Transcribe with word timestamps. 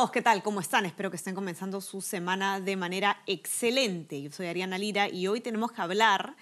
Todos, 0.00 0.12
¿qué 0.12 0.22
tal? 0.22 0.42
¿Cómo 0.42 0.60
están? 0.60 0.86
Espero 0.86 1.10
que 1.10 1.18
estén 1.18 1.34
comenzando 1.34 1.78
su 1.82 2.00
semana 2.00 2.58
de 2.58 2.74
manera 2.74 3.22
excelente. 3.26 4.22
Yo 4.22 4.32
soy 4.32 4.46
Ariana 4.46 4.78
Lira 4.78 5.10
y 5.10 5.26
hoy 5.26 5.42
tenemos 5.42 5.72
que 5.72 5.82
hablar 5.82 6.36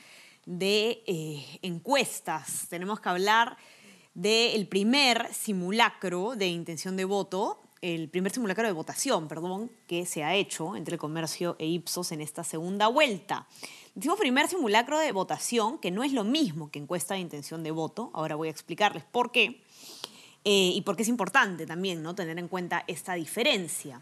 de 0.46 1.02
eh, 1.08 1.58
encuestas. 1.62 2.68
Tenemos 2.68 3.00
que 3.00 3.08
hablar 3.08 3.56
del 4.14 4.68
primer 4.68 5.34
simulacro 5.34 6.36
de 6.36 6.46
intención 6.46 6.96
de 6.96 7.04
voto, 7.04 7.60
el 7.82 8.08
primer 8.08 8.30
simulacro 8.30 8.64
de 8.64 8.70
votación, 8.70 9.26
perdón, 9.26 9.72
que 9.88 10.06
se 10.06 10.22
ha 10.22 10.36
hecho 10.36 10.76
entre 10.76 10.94
el 10.94 11.00
comercio 11.00 11.56
e 11.58 11.66
Ipsos 11.66 12.12
en 12.12 12.20
esta 12.20 12.44
segunda 12.44 12.86
vuelta. 12.86 13.48
Decimos 13.96 14.20
primer 14.20 14.46
simulacro 14.46 15.00
de 15.00 15.10
votación, 15.10 15.78
que 15.78 15.90
no 15.90 16.04
es 16.04 16.12
lo 16.12 16.22
mismo 16.22 16.70
que 16.70 16.78
encuesta 16.78 17.14
de 17.14 17.20
intención 17.20 17.64
de 17.64 17.72
voto. 17.72 18.12
Ahora 18.14 18.36
voy 18.36 18.46
a 18.46 18.52
explicarles 18.52 19.02
por 19.02 19.32
qué. 19.32 19.64
Eh, 20.50 20.72
y 20.74 20.80
por 20.80 20.96
qué 20.96 21.02
es 21.02 21.10
importante 21.10 21.66
también 21.66 22.02
¿no? 22.02 22.14
tener 22.14 22.38
en 22.38 22.48
cuenta 22.48 22.82
esta 22.86 23.12
diferencia. 23.12 24.00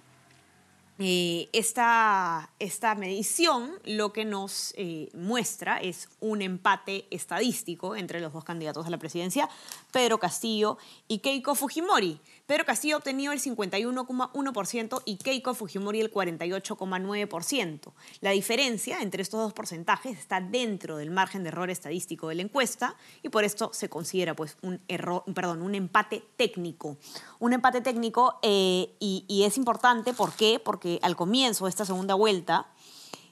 Eh, 1.01 1.49
esta, 1.53 2.51
esta, 2.61 2.95
medición 2.95 3.73
lo 3.85 4.13
que 4.13 4.25
nos 4.25 4.73
eh, 4.77 5.09
muestra 5.13 5.79
es 5.79 6.09
un 6.21 6.43
empate 6.43 7.09
estadístico 7.11 7.97
entre 7.97 8.21
los 8.21 8.33
dos 8.33 8.45
candidatos 8.45 8.87
a 8.87 8.91
la 8.91 8.97
presidencia, 8.97 9.49
Pedro 9.91 10.19
Castillo 10.19 10.79
y 11.09 11.19
Keiko 11.19 11.57
Fujimori. 11.57 12.21
Pedro 12.47 12.65
Castillo 12.65 12.95
ha 12.95 12.99
obtenido 12.99 13.33
el 13.33 13.41
51,1% 13.41 15.03
y 15.05 15.17
Keiko 15.17 15.53
Fujimori 15.53 16.01
el 16.01 16.13
48,9%. 16.13 17.93
La 18.21 18.31
diferencia 18.31 19.01
entre 19.03 19.23
estos 19.23 19.41
dos 19.41 19.53
porcentajes 19.53 20.17
está 20.17 20.41
dentro 20.41 20.97
del 20.97 21.11
margen 21.11 21.43
de 21.43 21.49
error 21.49 21.71
estadístico 21.71 22.29
de 22.29 22.37
la 22.37 22.43
encuesta 22.43 22.95
y 23.25 23.31
por 23.31 23.43
esto 23.43 23.71
se 23.73 23.89
considera 23.89 24.35
pues, 24.37 24.59
un, 24.63 24.81
error, 24.87 25.25
perdón, 25.35 25.61
un 25.61 25.75
empate 25.75 26.23
técnico. 26.37 26.99
Un 27.41 27.53
empate 27.53 27.81
técnico 27.81 28.39
eh, 28.43 28.95
y, 29.01 29.43
es 29.45 29.57
importante. 29.57 30.15
Porque 30.15 31.01
al 31.03 31.17
comienzo 31.17 31.65
de 31.65 31.71
esta 31.71 31.85
segunda 31.85 32.15
vuelta, 32.15 32.69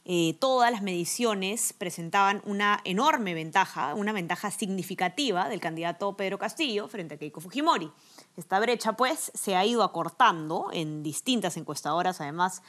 eh, 0.05 0.37
todas 0.41 0.73
las 0.73 0.83
mediciones 0.83 1.73
presentaban 1.73 2.43
una 2.47 2.81
enorme 2.85 3.33
ventaja, 3.33 3.95
una 3.95 4.13
ventaja 4.13 4.51
significativa 4.51 5.49
del 5.49 5.61
candidato 5.61 6.17
Pedro 6.17 6.39
Castillo 6.39 6.89
frente 6.89 7.15
a 7.15 7.19
Keiko 7.19 7.41
Fujimori. 7.41 7.93
Esta 8.37 8.59
brecha, 8.59 8.95
pues, 8.95 9.31
se 9.35 9.55
ha 9.55 9.65
ido 9.65 9.83
acortando 9.83 10.69
en 10.73 11.03
distintas 11.03 11.57
encuestadoras, 11.57 12.21
además, 12.21 12.63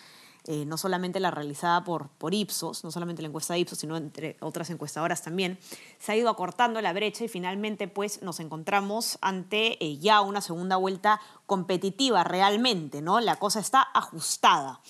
eh, 0.48 0.64
no 0.66 0.78
solamente 0.78 1.20
la 1.20 1.32
realizada 1.32 1.84
por, 1.84 2.10
por 2.10 2.36
Ipsos, 2.36 2.84
no 2.84 2.92
solamente 2.92 3.24
la 3.24 3.30
encuesta 3.30 3.56
de 3.56 3.62
Ipsos, 3.62 3.80
sino 3.80 3.98
entre 3.98 4.38
otras 4.42 4.70
encuestadoras 4.70 5.24
también, 5.24 5.58
se 5.98 6.12
ha 6.12 6.16
ido 6.16 6.30
acortando 6.30 6.80
la 6.82 6.94
brecha 6.94 7.24
y 7.24 7.28
finalmente, 7.28 7.88
pues, 7.88 8.22
nos 8.22 8.40
encontramos 8.40 9.18
ante 9.22 9.84
eh, 9.84 9.98
ya 9.98 10.22
una 10.22 10.42
segunda 10.42 10.76
vuelta 10.76 11.20
competitiva 11.48 12.24
realmente, 12.24 13.02
¿no? 13.02 13.20
La 13.20 13.38
cosa 13.38 13.60
está 13.60 13.88
ajustada. 13.94 14.82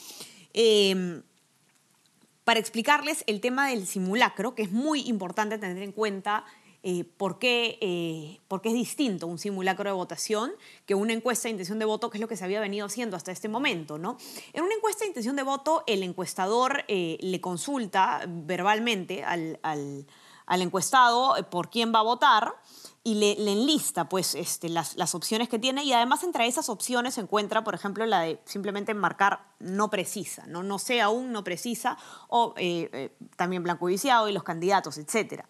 Eh, 0.54 1.22
para 2.46 2.60
explicarles 2.60 3.24
el 3.26 3.42
tema 3.42 3.70
del 3.70 3.88
simulacro, 3.88 4.56
que 4.56 4.62
es 4.62 4.72
muy 4.72 5.02
importante 5.08 5.58
tener 5.58 5.82
en 5.82 5.92
cuenta 5.92 6.46
eh, 6.88 7.04
por, 7.04 7.40
qué, 7.40 7.80
eh, 7.82 8.40
es 8.64 8.74
distinto 8.74 9.26
un 9.26 9.40
simulacro 9.40 9.90
de 9.90 9.96
votación 9.96 10.52
que 10.86 10.94
una 10.94 11.14
encuesta 11.14 11.48
de 11.48 11.54
intención 11.54 11.80
de 11.80 11.86
voto, 11.86 12.12
que 12.12 12.18
es 12.18 12.22
lo 12.22 12.28
que 12.28 12.38
se 12.38 12.46
había 12.46 12.60
venido 12.60 12.86
haciendo 12.86 13.18
hasta 13.18 13.32
este 13.32 13.50
momento. 13.50 13.98
¿no? 13.98 14.18
En 14.54 14.64
una 14.64 14.76
encuesta 14.76 15.00
de 15.00 15.08
intención 15.08 15.36
de 15.36 15.42
voto, 15.42 15.84
el 15.88 16.04
encuestador 16.04 16.84
eh, 16.88 17.18
le 17.22 17.42
consulta 17.42 18.26
verbalmente 18.28 19.24
al, 19.24 19.58
encuestado 20.48 21.34
por 21.50 21.72
quién 21.72 21.92
va 21.92 22.02
a 22.02 22.04
votar 22.04 22.54
y 23.04 23.16
le, 23.16 23.34
le 23.36 23.54
enlista 23.54 24.08
pues, 24.08 24.36
este, 24.36 24.70
las, 24.70 25.16
opciones 25.16 25.50
que 25.50 25.58
tiene 25.58 25.84
y 25.84 25.92
además 25.92 26.24
entre 26.24 26.46
esas 26.46 26.70
opciones 26.70 27.16
se 27.16 27.22
encuentra, 27.22 27.64
por 27.64 27.74
ejemplo, 27.74 28.06
la 28.06 28.22
de 28.22 28.40
simplemente 28.46 28.94
marcar 28.94 29.48
no 29.58 29.90
precisa, 29.90 30.46
no, 30.46 30.62
no 30.62 30.78
sé 30.78 31.02
aún, 31.02 31.32
no 31.32 31.44
precisa, 31.44 31.98
o 32.28 32.54
eh, 32.58 32.92
eh, 32.94 33.18
también 33.36 33.64
blanco 33.64 33.88
viciado 33.88 34.30
y 34.30 34.34
los 34.34 34.44
candidatos, 34.44 35.00
etc. 35.00 35.46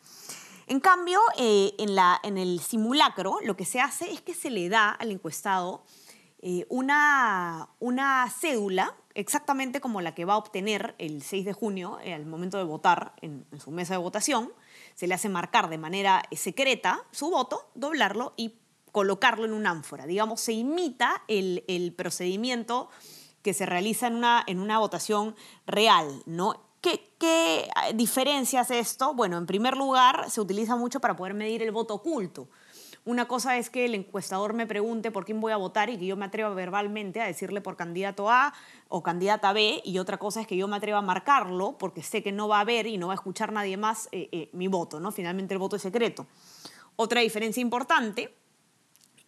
En 0.67 0.79
cambio, 0.79 1.19
eh, 1.37 1.73
en, 1.77 2.37
el 2.37 2.59
simulacro 2.59 3.37
lo 3.43 3.55
que 3.55 3.65
se 3.65 3.79
hace 3.79 4.11
es 4.11 4.21
que 4.21 4.33
se 4.33 4.49
le 4.49 4.69
da 4.69 4.89
al 4.91 5.11
encuestado 5.11 5.83
una, 6.69 7.69
una 7.79 8.29
cédula 8.29 8.95
exactamente 9.15 9.81
como 9.81 10.01
la 10.01 10.13
que 10.13 10.25
va 10.25 10.33
a 10.33 10.37
obtener 10.37 10.93
el 10.99 11.23
6 11.23 11.45
de 11.45 11.53
junio 11.53 11.97
al 12.05 12.25
momento 12.25 12.57
de 12.57 12.65
votar 12.65 13.13
en, 13.21 13.45
su 13.59 13.71
mesa 13.71 13.95
de 13.95 13.97
votación, 13.97 14.51
se 14.93 15.07
le 15.07 15.15
hace 15.15 15.29
marcar 15.29 15.69
de 15.69 15.77
manera 15.77 16.21
secreta 16.33 17.03
su 17.11 17.31
voto, 17.31 17.71
doblarlo 17.73 18.33
y 18.37 18.55
colocarlo 18.91 19.45
en 19.45 19.53
un 19.53 19.65
ánfora. 19.65 20.05
Digamos, 20.05 20.41
se 20.41 20.53
imita 20.53 21.23
el, 21.27 21.63
el 21.67 21.93
procedimiento 21.93 22.89
que 23.41 23.53
se 23.53 23.65
realiza 23.65 24.07
en 24.07 24.15
una, 24.15 24.43
en 24.47 24.59
una 24.59 24.79
votación 24.79 25.35
real, 25.65 26.23
¿no? 26.25 26.64
¿Qué, 26.85 27.01
¿Qué 27.17 27.67
diferencia 27.95 28.61
hace 28.61 28.77
esto? 28.77 29.15
Bueno, 29.15 29.39
en 29.39 29.47
primer 29.47 29.75
lugar, 29.75 30.29
se 30.29 30.39
utiliza 30.39 30.75
mucho 30.75 30.99
para 30.99 31.15
poder 31.15 31.33
medir 31.33 31.63
el 31.63 31.71
voto 31.71 31.95
oculto. 31.95 32.47
Una 33.05 33.27
cosa 33.27 33.57
es 33.57 33.71
que 33.71 33.85
el 33.85 33.95
encuestador 33.95 34.53
me 34.53 34.67
pregunte 34.67 35.09
por 35.09 35.25
quién 35.25 35.41
voy 35.41 35.51
a 35.51 35.57
votar 35.57 35.89
y 35.89 35.97
que 35.97 36.05
yo 36.05 36.15
me 36.15 36.25
atreva 36.25 36.49
verbalmente 36.53 37.21
a 37.21 37.25
decirle 37.25 37.59
por 37.59 37.75
candidato 37.75 38.29
A 38.29 38.53
o 38.87 39.01
candidata 39.01 39.51
B, 39.51 39.81
y 39.83 39.97
otra 39.97 40.19
cosa 40.19 40.41
es 40.41 40.45
que 40.45 40.57
yo 40.57 40.67
me 40.67 40.75
atreva 40.75 40.99
a 40.99 41.01
marcarlo 41.01 41.75
porque 41.79 42.03
sé 42.03 42.21
que 42.21 42.31
no 42.31 42.47
va 42.47 42.59
a 42.59 42.63
ver 42.63 42.85
y 42.85 42.99
no 42.99 43.07
va 43.07 43.13
a 43.13 43.15
escuchar 43.15 43.51
nadie 43.51 43.77
más 43.77 44.07
eh, 44.11 44.29
eh, 44.31 44.49
mi 44.53 44.67
voto, 44.67 44.99
¿no? 44.99 45.11
Finalmente 45.11 45.55
el 45.55 45.59
voto 45.59 45.77
es 45.77 45.81
secreto. 45.81 46.27
Otra 46.97 47.21
diferencia 47.21 47.61
importante 47.61 48.31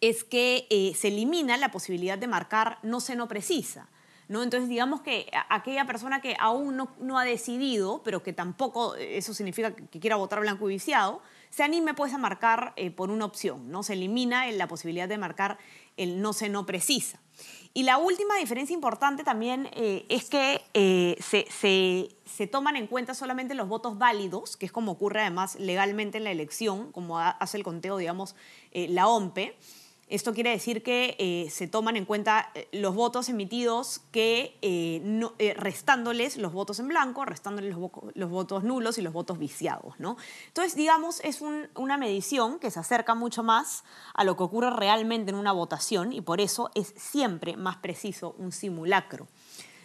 es 0.00 0.22
que 0.22 0.68
eh, 0.70 0.92
se 0.94 1.08
elimina 1.08 1.56
la 1.56 1.72
posibilidad 1.72 2.18
de 2.18 2.28
marcar 2.28 2.78
no 2.84 3.00
sé, 3.00 3.16
no 3.16 3.26
precisa. 3.26 3.88
¿No? 4.28 4.42
Entonces, 4.42 4.68
digamos 4.68 5.00
que 5.00 5.30
aquella 5.48 5.86
persona 5.86 6.20
que 6.20 6.36
aún 6.38 6.76
no, 6.76 6.94
no, 7.00 7.18
ha 7.18 7.24
decidido, 7.24 8.02
pero 8.04 8.22
que 8.22 8.34
tampoco 8.34 8.94
eso 8.94 9.32
significa 9.32 9.74
que 9.74 10.00
quiera 10.00 10.16
votar 10.16 10.40
blanco 10.40 10.68
y 10.68 10.74
viciado, 10.74 11.22
se 11.50 11.62
anime 11.62 11.94
pues 11.94 12.12
a 12.12 12.18
marcar 12.18 12.72
eh, 12.76 12.90
por 12.90 13.10
una 13.10 13.24
opción, 13.24 13.70
¿no? 13.70 13.82
Se 13.82 13.94
elimina 13.94 14.50
la 14.52 14.68
posibilidad 14.68 15.08
de 15.08 15.18
marcar 15.18 15.58
el 15.96 16.20
no 16.20 16.32
sé, 16.32 16.48
no 16.48 16.66
precisa. 16.66 17.20
Y 17.74 17.84
la 17.84 17.98
última 17.98 18.36
diferencia 18.36 18.74
importante 18.74 19.24
también 19.24 19.68
eh, 19.72 20.04
es 20.08 20.28
que 20.28 20.62
eh, 20.74 21.16
se, 21.20 21.46
se, 21.50 22.08
se, 22.24 22.46
toman 22.46 22.76
en 22.76 22.86
cuenta 22.86 23.14
solamente 23.14 23.54
los 23.54 23.68
votos 23.68 23.98
válidos, 23.98 24.56
que 24.56 24.66
es 24.66 24.72
como 24.72 24.92
ocurre 24.92 25.20
además 25.20 25.56
legalmente 25.56 26.18
en 26.18 26.24
la 26.24 26.30
elección, 26.30 26.92
como 26.92 27.18
hace 27.18 27.56
el 27.56 27.64
conteo, 27.64 27.96
digamos, 27.96 28.34
la 28.72 29.08
OMPE. 29.08 29.56
Esto 30.08 30.32
quiere 30.32 30.50
decir 30.50 30.82
que 30.82 31.16
eh, 31.18 31.50
se 31.50 31.68
toman 31.68 31.96
en 31.98 32.06
cuenta 32.06 32.50
eh, 32.54 32.66
los 32.72 32.94
votos 32.94 33.28
emitidos 33.28 34.00
que 34.10 34.56
eh, 34.62 35.54
restándoles 35.56 36.38
los 36.38 36.54
votos 36.54 36.78
en 36.78 36.88
blanco, 36.88 37.26
restándoles 37.26 37.76
los, 38.14 38.30
votos 38.30 38.64
nulos 38.64 38.96
y 38.96 39.02
los 39.02 39.12
votos 39.12 39.38
viciados. 39.38 39.94
¿no? 39.98 40.16
Entonces, 40.46 40.76
digamos, 40.76 41.20
es 41.24 41.42
un, 41.42 41.68
una 41.74 41.98
medición 41.98 42.58
que 42.58 42.70
se 42.70 42.80
acerca 42.80 43.14
mucho 43.14 43.42
más 43.42 43.84
a 44.14 44.24
lo 44.24 44.34
que 44.38 44.44
ocurre 44.44 44.70
realmente 44.70 45.30
en 45.30 45.36
una 45.36 45.52
votación 45.52 46.14
y 46.14 46.22
por 46.22 46.40
eso 46.40 46.70
es 46.74 46.94
siempre 46.96 47.58
más 47.58 47.76
preciso 47.76 48.34
un 48.38 48.52
simulacro 48.52 49.28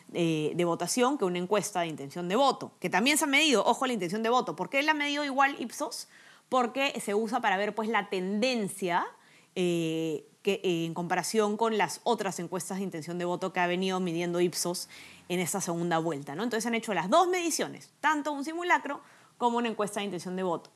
de 0.07 0.63
votación 0.63 1.17
que 1.17 1.25
una 1.25 1.39
encuesta 1.39 1.81
de 1.81 1.87
intención 1.87 2.29
de 2.29 2.35
voto, 2.35 2.73
que 2.79 2.87
también 2.87 3.17
se 3.17 3.23
ha 3.23 3.27
medido, 3.27 3.65
ojo, 3.65 3.87
la 3.87 3.93
intención 3.93 4.21
de 4.21 4.29
voto. 4.29 4.55
¿Por 4.55 4.69
qué 4.69 4.83
la 4.83 4.91
ha 4.91 4.93
medido 4.93 5.25
igual 5.25 5.55
Ipsos? 5.57 6.07
Porque 6.49 7.01
se 7.03 7.15
usa 7.15 7.41
para 7.41 7.57
ver 7.57 7.73
pues, 7.73 7.89
la 7.89 8.11
tendencia 8.11 9.07
eh, 9.55 10.25
que, 10.41 10.61
eh, 10.63 10.85
en 10.85 10.93
comparación 10.93 11.57
con 11.57 11.77
las 11.77 12.01
otras 12.03 12.39
encuestas 12.39 12.77
de 12.77 12.83
intención 12.83 13.17
de 13.17 13.25
voto 13.25 13.53
que 13.53 13.59
ha 13.59 13.67
venido 13.67 13.99
midiendo 13.99 14.41
Ipsos 14.41 14.89
en 15.29 15.39
esta 15.39 15.61
segunda 15.61 15.99
vuelta. 15.99 16.35
¿no? 16.35 16.43
Entonces 16.43 16.65
han 16.65 16.75
hecho 16.75 16.93
las 16.93 17.09
dos 17.09 17.27
mediciones, 17.27 17.91
tanto 18.01 18.31
un 18.31 18.43
simulacro 18.43 19.01
como 19.37 19.57
una 19.57 19.69
encuesta 19.69 19.99
de 19.99 20.05
intención 20.05 20.35
de 20.35 20.43
voto. 20.43 20.69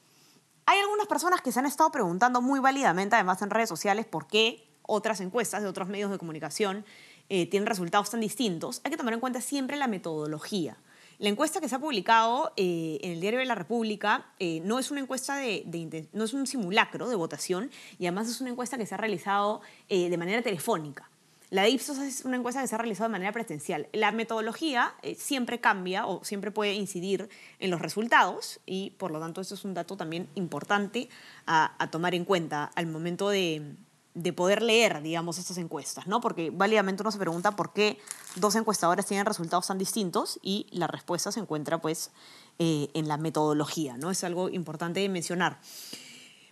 Hay 0.65 0.79
algunas 0.79 1.07
personas 1.07 1.41
que 1.41 1.51
se 1.51 1.59
han 1.59 1.65
estado 1.65 1.91
preguntando 1.91 2.41
muy 2.41 2.59
válidamente, 2.59 3.15
además 3.15 3.41
en 3.41 3.49
redes 3.49 3.69
sociales, 3.69 4.05
por 4.05 4.27
qué 4.27 4.67
otras 4.83 5.21
encuestas 5.21 5.61
de 5.61 5.67
otros 5.67 5.87
medios 5.87 6.11
de 6.11 6.17
comunicación 6.17 6.85
eh, 7.29 7.49
tienen 7.49 7.67
resultados 7.67 8.09
tan 8.09 8.21
distintos. 8.21 8.81
Hay 8.83 8.91
que 8.91 8.97
tomar 8.97 9.13
en 9.13 9.19
cuenta 9.19 9.41
siempre 9.41 9.77
la 9.77 9.87
metodología. 9.87 10.77
La 11.19 11.29
encuesta 11.29 11.59
que 11.59 11.67
se 11.67 11.73
ha 11.73 11.79
publicado 11.79 12.53
eh, 12.57 12.99
en 13.01 13.13
el 13.13 13.21
Diario 13.21 13.39
de 13.39 13.45
la 13.45 13.55
República 13.55 14.27
eh, 14.37 14.61
no 14.63 14.77
es 14.77 14.91
una 14.91 14.99
encuesta 14.99 15.35
de, 15.35 16.07
no 16.13 16.23
es 16.23 16.33
un 16.33 16.45
simulacro 16.45 17.09
de 17.09 17.15
votación 17.15 17.71
y 17.97 18.05
además 18.05 18.29
es 18.29 18.39
una 18.39 18.51
encuesta 18.51 18.77
que 18.77 18.85
se 18.85 18.93
ha 18.93 18.99
realizado 18.99 19.61
eh, 19.89 20.11
de 20.11 20.17
manera 20.17 20.43
telefónica. 20.43 21.09
la 21.49 21.63
de 21.63 21.71
Ipsos 21.71 21.97
es 21.97 22.23
una 22.23 22.37
encuesta 22.37 22.61
que 22.61 22.67
se 22.67 22.75
ha 22.75 22.77
realizado 22.77 23.09
de 23.09 23.13
manera 23.13 23.31
presencial. 23.31 23.87
La 23.93 24.11
metodología 24.11 24.93
siempre 25.17 25.59
cambia 25.59 26.05
o 26.05 26.23
siempre 26.23 26.51
puede 26.51 26.75
incidir 26.75 27.29
en 27.57 27.71
los 27.71 27.81
resultados 27.81 28.59
y 28.67 28.91
por 28.91 29.09
lo 29.09 29.19
tanto 29.19 29.41
eso 29.41 29.55
es 29.55 29.65
un 29.65 29.73
dato 29.73 29.97
también 29.97 30.27
importante 30.35 31.09
a, 31.47 31.89
tomar 31.89 32.13
en 32.13 32.25
cuenta 32.25 32.65
al 32.75 32.85
momento 32.85 33.29
de, 33.29 33.63
poder 34.33 34.61
leer, 34.61 35.01
digamos, 35.01 35.37
estas 35.37 35.57
encuestas, 35.57 36.07
¿no? 36.07 36.21
Porque 36.21 36.49
válidamente 36.49 37.03
uno 37.03 37.11
se 37.11 37.17
pregunta 37.17 37.55
por 37.55 37.73
qué 37.73 37.99
dos 38.35 38.55
encuestadores 38.55 39.05
tienen 39.05 39.25
resultados 39.25 39.67
tan 39.67 39.77
distintos 39.77 40.39
y 40.41 40.67
la 40.71 40.87
respuesta 40.87 41.31
se 41.31 41.39
encuentra 41.39 41.79
pues 41.79 42.11
eh, 42.59 42.89
en 42.93 43.07
la 43.07 43.17
metodología, 43.17 43.97
¿no? 43.97 44.11
Es 44.11 44.23
algo 44.23 44.49
importante 44.49 44.99
de 44.99 45.09
mencionar. 45.09 45.59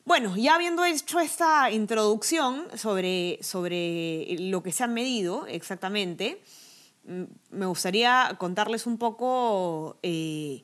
Bueno, 0.06 0.36
ya 0.38 0.54
habiendo 0.54 0.86
hecho 0.86 1.20
esta 1.20 1.72
introducción 1.72 2.68
sobre, 2.76 3.40
sobre 3.42 4.36
lo 4.40 4.62
que 4.62 4.72
se 4.72 4.84
ha 4.84 4.88
medido 4.88 5.48
exactamente, 5.48 6.44
mm, 7.06 7.24
me 7.50 7.66
gustaría 7.66 8.36
contarles 8.38 8.86
un 8.86 9.00
poco 9.00 9.98
eh, 10.04 10.64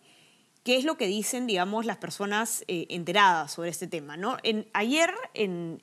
qué 0.64 0.78
es 0.78 0.86
lo 0.86 0.96
que 0.96 1.08
dicen, 1.08 1.48
digamos, 1.48 1.86
las 1.86 1.98
personas 1.98 2.64
eh, 2.68 2.86
enteradas 2.90 3.52
sobre 3.52 3.70
este 3.70 3.88
tema. 3.88 4.16
ayer 4.74 5.14
en, 5.34 5.82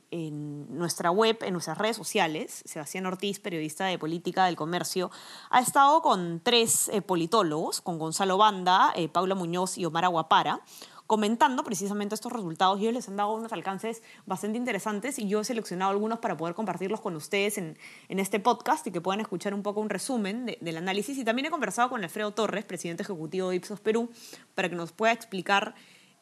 nuestra 0.71 1.11
web, 1.11 1.39
en 1.43 1.53
nuestras 1.53 1.79
redes 1.79 1.97
sociales, 1.97 2.63
Sebastián 2.65 3.07
Ortiz, 3.07 3.41
periodista 3.41 3.87
de 3.87 3.99
política 3.99 4.47
del 4.47 4.57
comercio, 4.57 5.11
ha 5.51 5.61
estado 5.61 6.01
con 6.03 6.41
tres 6.41 6.89
eh, 6.93 7.03
politólogos, 7.03 7.81
con 7.81 7.99
Gonzalo 7.99 8.37
Banda, 8.37 8.95
Paula 9.13 9.35
Muñoz 9.35 9.79
y 9.79 9.85
Omar 9.85 10.05
Aguapara, 10.05 10.61
comentando 11.09 11.65
precisamente 11.65 12.15
estos 12.15 12.31
resultados 12.31 12.79
y 12.79 12.83
ellos 12.83 12.93
les 12.93 13.09
han 13.09 13.17
dado 13.17 13.33
unos 13.33 13.55
alcances 13.55 14.03
bastante 14.27 14.59
interesantes 14.59 15.19
y 15.19 15.27
yo 15.27 15.41
he 15.41 15.45
seleccionado 15.45 15.91
algunos 15.91 16.19
para 16.19 16.37
poder 16.37 16.55
compartirlos 16.55 17.01
con 17.01 17.17
ustedes 17.17 17.57
en, 17.57 17.79
en 18.11 18.19
este 18.19 18.41
podcast 18.41 18.87
y 18.87 18.91
que 18.91 19.01
puedan 19.01 19.21
escuchar 19.21 19.55
un 19.55 19.63
poco 19.63 19.81
un 19.81 19.89
resumen 19.89 20.55
del 20.61 20.77
análisis. 20.77 21.17
Y 21.17 21.25
también 21.25 21.47
he 21.47 21.51
conversado 21.51 21.89
con 21.89 22.05
Alfredo 22.05 22.33
Torres, 22.33 22.67
presidente 22.67 23.05
ejecutivo 23.05 23.49
de 23.49 23.57
Ipsos 23.57 23.81
Perú, 23.81 24.11
para 24.55 24.69
que 24.69 24.77
nos 24.77 24.93
pueda 24.93 25.15
explicar 25.15 25.75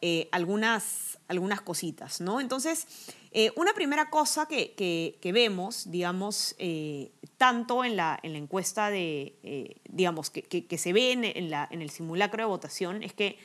eh, 0.03 0.29
algunas, 0.31 1.19
algunas 1.27 1.63
cositas, 1.63 2.21
¿no? 2.21 2.41
Entonces, 2.41 2.87
eh, 3.33 3.51
una 3.57 3.73
primera 3.73 4.09
cosa 4.09 4.47
que, 4.47 4.75
que, 4.77 5.33
vemos, 5.33 5.91
digamos, 5.91 6.55
eh, 6.59 7.11
tanto 7.39 7.83
en 7.83 7.97
la, 7.97 8.21
en 8.23 8.35
la 8.35 8.39
encuesta 8.39 8.89
de, 8.89 9.81
digamos, 9.89 10.31
que, 10.31 10.43
que, 10.43 10.79
se 10.79 10.93
ve 10.93 11.11
en, 11.11 11.25
en 11.25 11.83
el 11.83 11.91
simulacro 11.91 12.41
de 12.41 12.47
votación, 12.47 13.03
es 13.03 13.15
que 13.15 13.37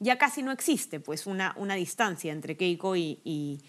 ya 0.00 0.18
casi 0.18 0.42
no 0.42 0.52
existe 0.52 1.00
pues 1.00 1.26
una, 1.26 1.54
una 1.56 1.74
distancia 1.74 2.32
entre 2.32 2.56
Keiko 2.56 2.96
y, 2.96 3.20
y, 3.24 3.60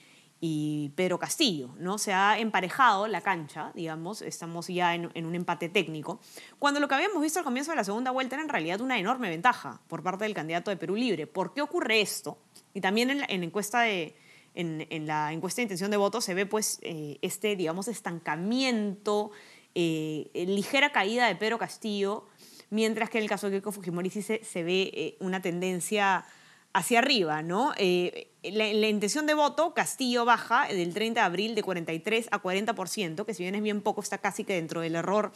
Pedro 0.95 1.19
Castillo, 1.19 1.75
¿no? 1.79 1.97
Se 1.97 2.13
ha 2.13 2.39
emparejado 2.39 3.07
la 3.07 3.19
cancha, 3.19 3.73
digamos, 3.75 4.21
estamos 4.21 4.67
ya 4.67 4.95
en, 4.95 5.25
un 5.25 5.35
empate 5.35 5.67
técnico, 5.67 6.21
cuando 6.59 6.79
lo 6.79 6.87
que 6.87 6.95
habíamos 6.95 7.21
visto 7.21 7.39
al 7.39 7.45
comienzo 7.45 7.71
de 7.71 7.75
la 7.75 7.83
segunda 7.83 8.11
vuelta 8.11 8.35
era 8.35 8.43
en 8.43 8.49
realidad 8.49 8.79
una 8.79 8.97
enorme 8.97 9.29
ventaja 9.29 9.81
por 9.89 10.01
parte 10.01 10.23
del 10.23 10.33
candidato 10.33 10.71
de 10.71 10.77
Perú 10.77 10.95
Libre. 10.95 11.27
¿Por 11.27 11.53
qué 11.53 11.61
ocurre 11.61 11.99
esto? 11.99 12.37
Y 12.73 12.79
también 12.79 13.09
en 13.09 13.19
la, 13.19 13.25
encuesta 13.25 13.81
de, 13.81 14.15
en, 14.55 15.05
la 15.05 15.33
encuesta 15.33 15.57
de 15.57 15.63
intención 15.63 15.91
de 15.91 15.97
voto 15.97 16.21
se 16.21 16.33
ve 16.33 16.45
pues 16.45 16.79
eh, 16.83 17.17
este, 17.21 17.57
digamos, 17.57 17.89
estancamiento, 17.89 19.31
eh, 19.75 20.29
ligera 20.33 20.93
caída 20.93 21.27
de 21.27 21.35
Pedro 21.35 21.57
Castillo 21.57 22.28
mientras 22.69 23.09
que 23.09 23.17
en 23.17 23.23
el 23.23 23.29
caso 23.29 23.47
de 23.47 23.53
Keiko 23.53 23.71
Fujimori 23.71 24.09
se, 24.09 24.63
ve 24.63 24.91
eh, 24.93 25.17
una 25.19 25.41
tendencia 25.41 26.25
hacia 26.73 26.99
arriba, 26.99 27.41
¿no? 27.41 27.73
Eh, 27.77 28.31
la, 28.43 28.67
intención 28.67 29.25
de 29.25 29.33
voto, 29.33 29.73
Castillo 29.73 30.23
baja 30.25 30.67
del 30.67 30.93
30 30.93 31.19
de 31.19 31.25
abril 31.25 31.55
de 31.55 31.63
43 31.63 32.27
a 32.31 32.41
40%, 32.41 33.25
que 33.25 33.33
si 33.33 33.43
bien 33.43 33.55
es 33.55 33.63
bien 33.63 33.81
poco, 33.81 34.01
está 34.01 34.19
casi 34.19 34.43
que 34.43 34.53
dentro 34.53 34.81
del 34.81 34.95
error 34.95 35.31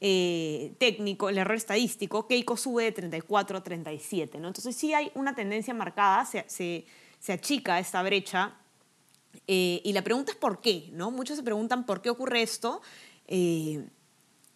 eh, 0.00 0.74
técnico, 0.78 1.28
el 1.28 1.38
error 1.38 1.56
estadístico, 1.56 2.26
Keiko 2.26 2.56
sube 2.56 2.84
de 2.84 2.92
34 2.92 3.58
a 3.58 3.62
37, 3.62 4.38
¿no? 4.38 4.48
Entonces 4.48 4.74
sí 4.74 4.92
hay 4.92 5.10
una 5.14 5.34
tendencia 5.34 5.72
marcada, 5.72 6.26
se, 6.26 6.44
se, 6.48 7.32
achica 7.32 7.78
esta 7.78 8.02
brecha, 8.02 8.54
y 9.46 9.92
la 9.92 10.02
pregunta 10.02 10.32
es 10.32 10.38
por 10.38 10.60
qué, 10.60 10.88
¿no? 10.92 11.10
Muchos 11.10 11.36
se 11.36 11.42
preguntan 11.42 11.84
por 11.86 12.00
qué 12.00 12.10
ocurre 12.10 12.42
esto, 12.42 12.80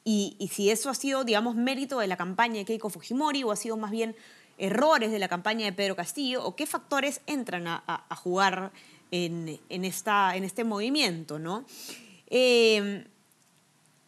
y, 0.04 0.50
si 0.52 0.70
eso 0.70 0.90
ha 0.90 0.94
sido, 0.94 1.24
digamos, 1.24 1.54
mérito 1.56 1.98
de 1.98 2.06
la 2.06 2.16
campaña 2.16 2.56
de 2.56 2.64
Keiko 2.64 2.90
Fujimori 2.90 3.42
o 3.42 3.52
ha 3.52 3.56
sido 3.56 3.76
más 3.76 3.90
bien 3.90 4.16
errores 4.58 5.10
de 5.10 5.18
la 5.18 5.28
campaña 5.28 5.66
de 5.66 5.72
Pedro 5.72 5.96
Castillo 5.96 6.44
o 6.44 6.56
qué 6.56 6.66
factores 6.66 7.20
entran 7.26 7.66
a, 7.66 8.06
jugar 8.16 8.72
en, 9.10 9.58
esta, 9.68 10.36
en 10.36 10.44
este 10.44 10.64
movimiento, 10.64 11.38
¿no? 11.38 11.64
Em, 12.28 13.04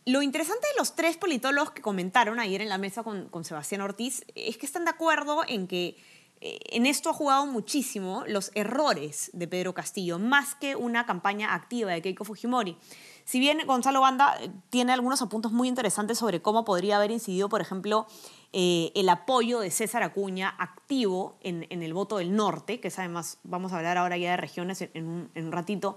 lo 0.04 0.22
interesante 0.22 0.66
de 0.68 0.78
los 0.78 0.96
tres 0.96 1.16
politólogos 1.16 1.70
que 1.72 1.82
comentaron 1.82 2.40
ayer 2.40 2.60
en 2.60 2.68
la 2.68 2.78
mesa 2.78 3.02
con, 3.02 3.28
con 3.28 3.44
Sebastián 3.44 3.82
Ortiz 3.82 4.24
es 4.34 4.56
que 4.56 4.66
están 4.66 4.84
de 4.84 4.90
acuerdo 4.90 5.42
en 5.46 5.68
que 5.68 5.96
en 6.42 6.86
esto 6.86 7.10
ha 7.10 7.14
jugado 7.14 7.46
muchísimo 7.46 8.24
los 8.26 8.50
errores 8.54 9.30
de 9.32 9.46
Pedro 9.46 9.74
Castillo, 9.74 10.18
más 10.18 10.56
que 10.56 10.74
una 10.74 11.06
campaña 11.06 11.54
activa 11.54 11.92
de 11.92 12.02
Keiko 12.02 12.24
Fujimori. 12.24 12.76
Si 13.24 13.38
bien 13.38 13.60
Gonzalo 13.66 14.00
Banda 14.00 14.36
eh, 14.40 14.50
tiene 14.70 14.92
algunos 14.92 15.22
apuntes 15.22 15.52
muy 15.52 15.68
interesantes 15.68 16.18
sobre 16.18 16.42
cómo 16.42 16.64
podría 16.64 16.96
haber 16.96 17.10
incidido, 17.10 17.48
por 17.48 17.60
ejemplo, 17.60 18.06
eh, 18.52 18.90
el 18.94 19.08
apoyo 19.08 19.60
de 19.60 19.70
César 19.70 20.02
Acuña 20.02 20.54
activo 20.58 21.36
en, 21.42 21.64
el 21.70 21.94
voto 21.94 22.18
del 22.18 22.34
norte, 22.34 22.80
que 22.80 22.88
es 22.88 22.98
además, 22.98 23.38
vamos 23.44 23.72
a 23.72 23.76
hablar 23.76 23.96
ahora 23.96 24.16
ya 24.16 24.32
de 24.32 24.36
regiones 24.36 24.82
en, 24.94 25.30
un, 25.34 25.52
ratito, 25.52 25.96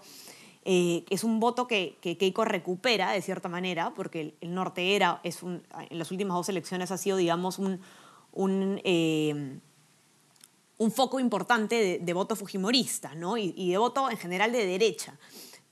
eh, 0.63 1.06
es 1.09 1.24
un 1.24 1.39
voto 1.39 1.68
que, 1.68 1.97
Keiko 2.01 2.45
recupera 2.45 3.12
de 3.12 3.21
cierta 3.21 3.50
manera, 3.50 3.94
porque 3.95 4.36
el, 4.39 4.53
norte 4.53 4.95
era, 4.95 5.19
es 5.24 5.44
un, 5.44 5.63
en 5.89 5.97
las 5.97 6.12
últimas 6.12 6.36
dos 6.36 6.50
elecciones 6.50 6.92
ha 6.92 6.97
sido, 6.97 7.18
digamos, 7.18 7.59
un, 7.59 7.81
un, 8.31 8.80
un 10.77 10.92
foco 10.92 11.19
importante 11.19 12.00
de, 12.01 12.13
voto 12.13 12.36
fujimorista, 12.36 13.16
¿no? 13.16 13.38
Y, 13.38 13.54
y 13.56 13.72
de 13.72 13.77
voto 13.77 14.10
en 14.10 14.18
general 14.18 14.51
de 14.51 14.66
derecha. 14.66 15.18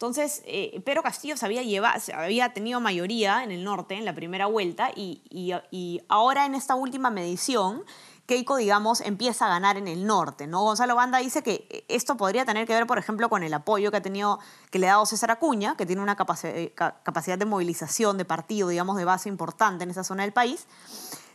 Entonces, 0.03 0.41
eh, 0.45 0.81
Pedro 0.83 1.01
Castillo 1.01 1.37
se 1.37 1.45
había, 1.45 1.63
llevado, 1.63 1.97
había 2.15 2.51
tenido 2.51 2.81
mayoría 2.81 3.41
en 3.41 3.51
el 3.51 3.63
norte 3.63 3.95
en 3.95 4.03
la 4.03 4.13
primera 4.13 4.47
vuelta 4.47 4.91
y, 4.93 6.01
ahora 6.09 6.45
en 6.45 6.55
esta 6.55 6.75
última 6.75 7.09
medición, 7.09 7.85
Keiko, 8.25 8.57
digamos, 8.57 8.99
empieza 8.99 9.45
a 9.45 9.49
ganar 9.49 9.77
en 9.77 9.87
el 9.87 10.05
norte, 10.05 10.45
¿no? 10.45 10.61
Gonzalo 10.61 10.95
Banda 10.95 11.19
dice 11.19 11.41
que 11.41 11.85
esto 11.87 12.17
podría 12.17 12.43
tener 12.43 12.67
que 12.67 12.73
ver, 12.73 12.85
por 12.85 12.97
ejemplo, 12.97 13.29
con 13.29 13.43
el 13.43 13.53
apoyo 13.53 13.91
que 13.91 13.97
ha 13.97 14.01
tenido, 14.01 14.39
que 14.71 14.79
le 14.79 14.87
ha 14.89 14.93
dado 14.93 15.05
César 15.05 15.31
Acuña, 15.31 15.77
que 15.77 15.85
tiene 15.85 16.01
una 16.01 16.17
capacidad 16.17 17.37
de 17.37 17.45
movilización 17.45 18.17
de 18.17 18.25
partido, 18.25 18.67
digamos, 18.67 18.97
de 18.97 19.05
base 19.05 19.29
importante 19.29 19.85
en 19.85 19.91
esa 19.91 20.03
zona 20.03 20.23
del 20.23 20.33
país. 20.33 20.67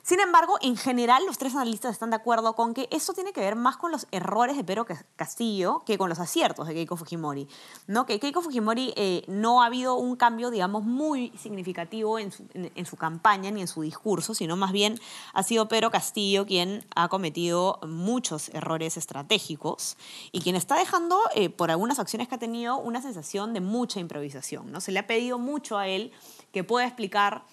Sin 0.09 0.21
embargo, 0.21 0.57
en 0.63 0.75
general, 0.75 1.27
los 1.27 1.37
tres 1.37 1.55
analistas 1.55 1.93
están 1.93 2.09
de 2.09 2.17
acuerdo 2.17 2.55
con 2.55 2.73
que 2.73 2.89
eso 2.91 3.13
tiene 3.13 3.35
que 3.35 3.43
ver 3.43 3.57
más 3.57 3.77
con 3.77 3.93
los 3.93 4.07
errores 4.11 4.57
de 4.57 4.65
Pedro 4.65 4.87
Castillo 5.17 5.83
que 5.85 5.99
con 5.99 6.09
los 6.09 6.19
aciertos 6.19 6.67
de 6.67 6.73
Keiko 6.73 6.97
Fujimori. 6.97 7.47
¿no? 7.87 8.07
Que 8.07 8.19
Keiko 8.19 8.41
Fujimori 8.41 8.95
eh, 8.97 9.23
no 9.27 9.62
ha 9.62 9.67
habido 9.67 9.97
un 9.97 10.17
cambio, 10.17 10.50
digamos, 10.50 10.85
muy 10.85 11.31
significativo 11.37 12.19
en 12.19 12.33
su, 12.33 12.97
campaña 12.97 13.50
ni 13.50 13.61
en 13.61 13.69
su 13.69 13.83
discurso, 13.83 14.33
sino 14.33 14.57
más 14.57 14.73
bien 14.73 14.99
ha 15.35 15.43
sido 15.43 15.69
Pedro 15.69 15.91
Castillo 15.91 16.47
quien 16.47 16.87
ha 16.97 17.09
cometido 17.09 17.79
muchos 17.87 18.49
errores 18.55 18.97
estratégicos 18.97 19.99
y 20.33 20.41
quien 20.41 20.57
está 20.57 20.79
dejando, 20.79 21.21
eh, 21.35 21.50
por 21.50 21.71
algunas 21.71 21.99
acciones 21.99 22.29
que 22.29 22.37
ha 22.37 22.38
tenido, 22.38 22.79
una 22.79 23.03
sensación 23.03 23.53
de 23.53 23.61
mucha 23.61 24.00
improvisación. 24.00 24.73
¿no? 24.73 24.81
Se 24.81 24.91
le 24.91 25.00
ha 25.00 25.07
pedido 25.07 25.38
mucho 25.38 25.77
a 25.77 25.87
él 25.87 26.12
que 26.50 26.65
pueda 26.65 26.87
explicar 26.87 27.45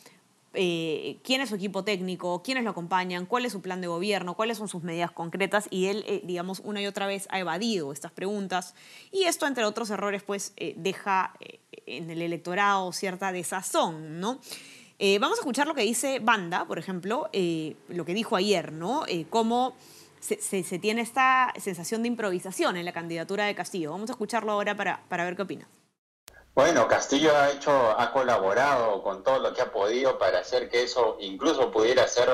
eh, 0.55 1.17
quién 1.23 1.41
es 1.41 1.49
su 1.49 1.55
equipo 1.55 1.83
técnico, 1.83 2.41
quiénes 2.43 2.63
lo 2.63 2.71
acompañan, 2.71 3.25
cuál 3.25 3.45
es 3.45 3.51
su 3.51 3.61
plan 3.61 3.81
de 3.81 3.87
gobierno, 3.87 4.35
cuáles 4.35 4.57
son 4.57 4.67
sus 4.67 4.83
medidas 4.83 5.11
concretas 5.11 5.67
y 5.69 5.87
él, 5.87 6.03
eh, 6.07 6.21
digamos, 6.23 6.61
una 6.63 6.81
y 6.81 6.87
otra 6.87 7.07
vez 7.07 7.27
ha 7.29 7.39
evadido 7.39 7.91
estas 7.91 8.11
preguntas 8.11 8.75
y 9.11 9.23
esto, 9.23 9.47
entre 9.47 9.65
otros 9.65 9.89
errores, 9.89 10.23
pues 10.23 10.53
eh, 10.57 10.73
deja 10.77 11.33
en 11.85 12.09
el 12.09 12.21
electorado 12.21 12.91
cierta 12.91 13.31
desazón, 13.31 14.19
¿no? 14.19 14.39
vamos 15.19 15.37
a 15.37 15.41
escuchar 15.41 15.67
lo 15.67 15.75
que 15.75 15.81
dice 15.81 16.19
Banda, 16.19 16.65
por 16.65 16.79
ejemplo, 16.79 17.29
lo 17.89 18.05
que 18.05 18.13
dijo 18.13 18.37
ayer, 18.37 18.71
¿no? 18.71 19.03
cómo 19.29 19.75
se, 20.21 20.63
se, 20.63 20.79
tiene 20.79 21.01
esta 21.01 21.53
sensación 21.59 22.01
de 22.01 22.07
improvisación 22.07 22.77
en 22.77 22.85
la 22.85 22.93
candidatura 22.93 23.45
de 23.45 23.53
Castillo. 23.55 23.91
Vamos 23.91 24.09
a 24.09 24.13
escucharlo 24.13 24.53
ahora 24.53 24.75
para, 24.75 25.03
para 25.09 25.25
ver 25.25 25.35
qué 25.35 25.41
opina. 25.41 25.67
Bueno, 26.55 26.87
Castillo 26.87 27.35
ha 27.35 27.51
hecho, 27.51 27.69
ha 27.99 28.13
colaborado 28.13 29.03
con 29.03 29.23
todo 29.23 29.39
lo 29.39 29.53
que 29.53 29.61
ha 29.61 29.73
podido 29.73 30.17
para 30.17 30.39
hacer 30.39 30.69
que 30.69 30.83
eso 30.83 31.17
incluso 31.19 31.69
pudiera 31.69 32.07
ser 32.07 32.29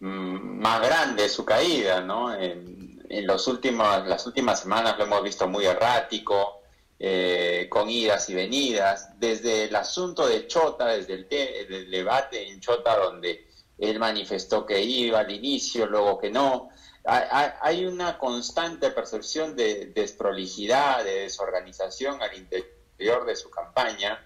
mm, 0.00 0.58
más 0.58 0.80
grande 0.80 1.28
su 1.28 1.44
caída, 1.44 2.00
¿no? 2.00 2.34
En, 2.34 2.80
los 3.26 3.46
últimos, 3.46 4.06
las 4.06 4.26
últimas 4.26 4.60
semanas 4.60 4.96
lo 4.96 5.04
hemos 5.04 5.22
visto 5.22 5.46
muy 5.46 5.66
errático, 5.66 6.62
eh, 6.98 7.66
con 7.68 7.90
idas 7.90 8.30
y 8.30 8.34
venidas, 8.34 9.10
desde 9.20 9.64
el 9.64 9.76
asunto 9.76 10.26
de 10.26 10.46
Chota, 10.46 10.86
desde 10.86 11.12
el, 11.12 11.90
debate 11.90 12.48
en 12.48 12.58
Chota 12.58 12.96
donde 12.96 13.46
él 13.76 13.98
manifestó 13.98 14.64
que 14.64 14.80
iba 14.80 15.18
al 15.20 15.30
inicio, 15.30 15.84
luego 15.86 16.18
que 16.18 16.30
no. 16.30 16.70
Hay, 17.04 17.84
una 17.84 18.16
constante 18.16 18.90
percepción 18.92 19.54
de 19.56 19.92
desprolijidad, 19.94 21.04
de 21.04 21.24
desorganización 21.24 22.22
al 22.22 22.34
interior 22.34 22.81
de 22.98 23.36
su 23.36 23.50
campaña. 23.50 24.24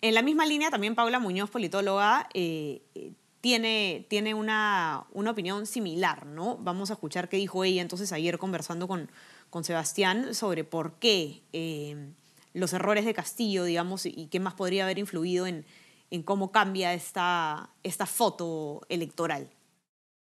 En 0.00 0.14
la 0.14 0.22
misma 0.22 0.46
línea, 0.46 0.70
también 0.70 0.94
Paula 0.94 1.18
Muñoz, 1.18 1.50
politóloga, 1.50 2.28
eh, 2.34 2.82
eh, 2.94 3.12
tiene, 3.40 4.06
tiene 4.08 4.34
una, 4.34 5.06
una, 5.12 5.30
opinión 5.30 5.66
similar, 5.66 6.26
¿no? 6.26 6.56
Vamos 6.58 6.90
a 6.90 6.94
escuchar 6.94 7.28
qué 7.28 7.36
dijo 7.36 7.64
ella 7.64 7.82
entonces 7.82 8.12
ayer 8.12 8.38
conversando 8.38 8.88
con, 8.88 9.10
con 9.50 9.64
Sebastián 9.64 10.34
sobre 10.34 10.64
por 10.64 10.94
qué 10.94 11.42
eh, 11.52 12.12
los 12.52 12.72
errores 12.72 13.04
de 13.04 13.14
Castillo, 13.14 13.64
digamos, 13.64 14.06
y 14.06 14.26
qué 14.26 14.40
más 14.40 14.54
podría 14.54 14.84
haber 14.84 14.98
influido 14.98 15.46
en, 15.46 15.64
en 16.10 16.22
cómo 16.22 16.52
cambia 16.52 16.92
esta, 16.94 17.70
esta 17.82 18.06
foto 18.06 18.82
electoral. 18.88 19.50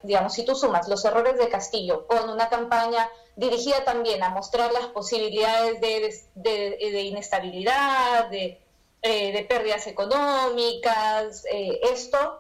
Digamos, 0.04 0.34
si 0.34 0.46
tú 0.46 0.56
sumas 0.56 0.88
los 0.88 1.04
errores 1.06 1.38
de 1.38 1.50
Castillo 1.50 2.08
con 2.08 2.30
una 2.30 2.50
campaña 2.50 3.10
dirigida 3.36 3.84
también 3.84 4.24
a 4.24 4.30
mostrar 4.30 4.72
las 4.72 4.88
posibilidades 4.88 5.80
de, 5.82 6.16
de, 6.36 6.92
de 6.92 7.02
inestabilidad, 7.02 8.30
de 8.30 8.62
eh, 9.04 9.32
de 9.32 9.44
pérdidas 9.46 9.88
económicas, 9.88 11.44
eh, 11.52 11.80
esto 11.92 12.40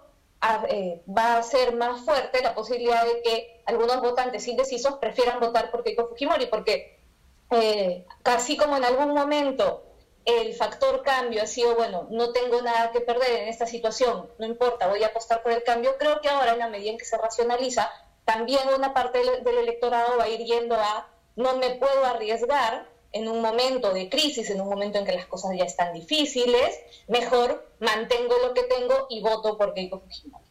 eh, 0.69 1.01
va 1.09 1.33
a 1.33 1.37
hacer 1.39 1.75
más 1.75 2.01
fuerte 2.05 2.43
la 2.43 2.53
posibilidad 2.53 3.03
de 3.03 3.23
que 3.23 3.63
algunos 3.65 3.99
votantes 3.99 4.47
indecisos 4.47 4.97
prefieran 4.99 5.39
votar 5.39 5.71
por 5.71 5.83
Keiko 5.83 6.07
Fujimori, 6.09 6.45
porque 6.45 6.99
casi 8.21 8.55
como 8.57 8.77
en 8.77 8.85
algún 8.85 9.09
momento 9.15 9.83
el 10.25 10.53
factor 10.53 11.03
cambio 11.03 11.41
ha 11.41 11.47
sido, 11.47 11.75
bueno, 11.75 12.07
no 12.11 12.31
tengo 12.31 12.61
nada 12.61 12.91
que 12.91 13.01
perder 13.01 13.41
en 13.41 13.47
esta 13.47 13.65
situación, 13.65 14.29
no 14.37 14.45
importa, 14.45 14.87
voy 14.87 15.03
a 15.03 15.07
apostar 15.07 15.41
por 15.43 15.51
el 15.51 15.63
cambio, 15.63 15.97
creo 15.97 16.21
que 16.21 16.29
ahora 16.29 16.53
en 16.53 16.59
la 16.59 16.69
medida 16.69 16.91
en 16.91 16.97
que 16.97 17.05
se 17.05 17.17
racionaliza, 17.17 17.89
también 18.25 18.61
una 18.75 18.93
parte 18.93 19.19
del 19.19 19.57
electorado 19.57 20.17
va 20.17 20.25
a 20.25 20.29
ir 20.29 20.45
yendo 20.45 20.75
a 20.75 21.07
no 21.35 21.57
me 21.57 21.71
puedo 21.71 22.05
arriesgar 22.05 22.87
en 23.13 23.27
un 23.27 23.41
momento 23.41 23.93
de 23.93 24.09
crisis, 24.09 24.49
en 24.49 24.61
un 24.61 24.69
momento 24.69 24.99
en 24.99 25.05
que 25.05 25.13
las 25.13 25.25
cosas 25.25 25.51
ya 25.57 25.65
están 25.65 25.93
difíciles, 25.93 26.79
mejor 27.07 27.67
mantengo 27.79 28.35
lo 28.41 28.53
que 28.53 28.63
tengo 28.63 29.07
y 29.09 29.21
voto 29.21 29.57
por 29.57 29.73
Keiko 29.73 29.99
Fujimori. 29.99 30.45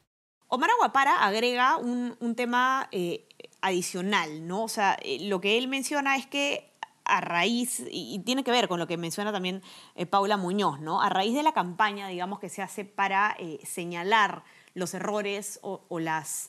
Omar 0.49 0.71
Aguapara 0.71 1.25
agrega 1.25 1.77
un, 1.77 2.35
tema 2.35 2.89
eh, 2.91 3.29
adicional, 3.61 4.47
¿no? 4.47 4.65
O 4.65 4.69
sea, 4.69 4.99
eh, 5.01 5.19
lo 5.21 5.41
que 5.41 5.57
él 5.57 5.69
menciona 5.69 6.17
es 6.17 6.27
que 6.27 6.70
a 7.17 7.21
raíz, 7.21 7.83
y, 7.91 8.19
tiene 8.21 8.45
que 8.45 8.51
ver 8.51 8.69
con 8.69 8.79
lo 8.79 8.87
que 8.87 8.97
menciona 8.97 9.33
también 9.33 9.63
eh, 9.95 10.07
Paula 10.07 10.37
Muñoz, 10.37 10.81
¿no? 10.81 11.03
A 11.03 11.09
raíz 11.09 11.35
de 11.35 11.43
la 11.43 11.53
campaña, 11.53 12.09
digamos, 12.09 12.41
que 12.41 12.49
se 12.49 12.63
hace 12.63 12.85
para 12.85 13.37
señalar 13.65 14.45
los 14.75 14.95
errores 14.95 15.59
o, 15.63 15.99
las 15.99 16.49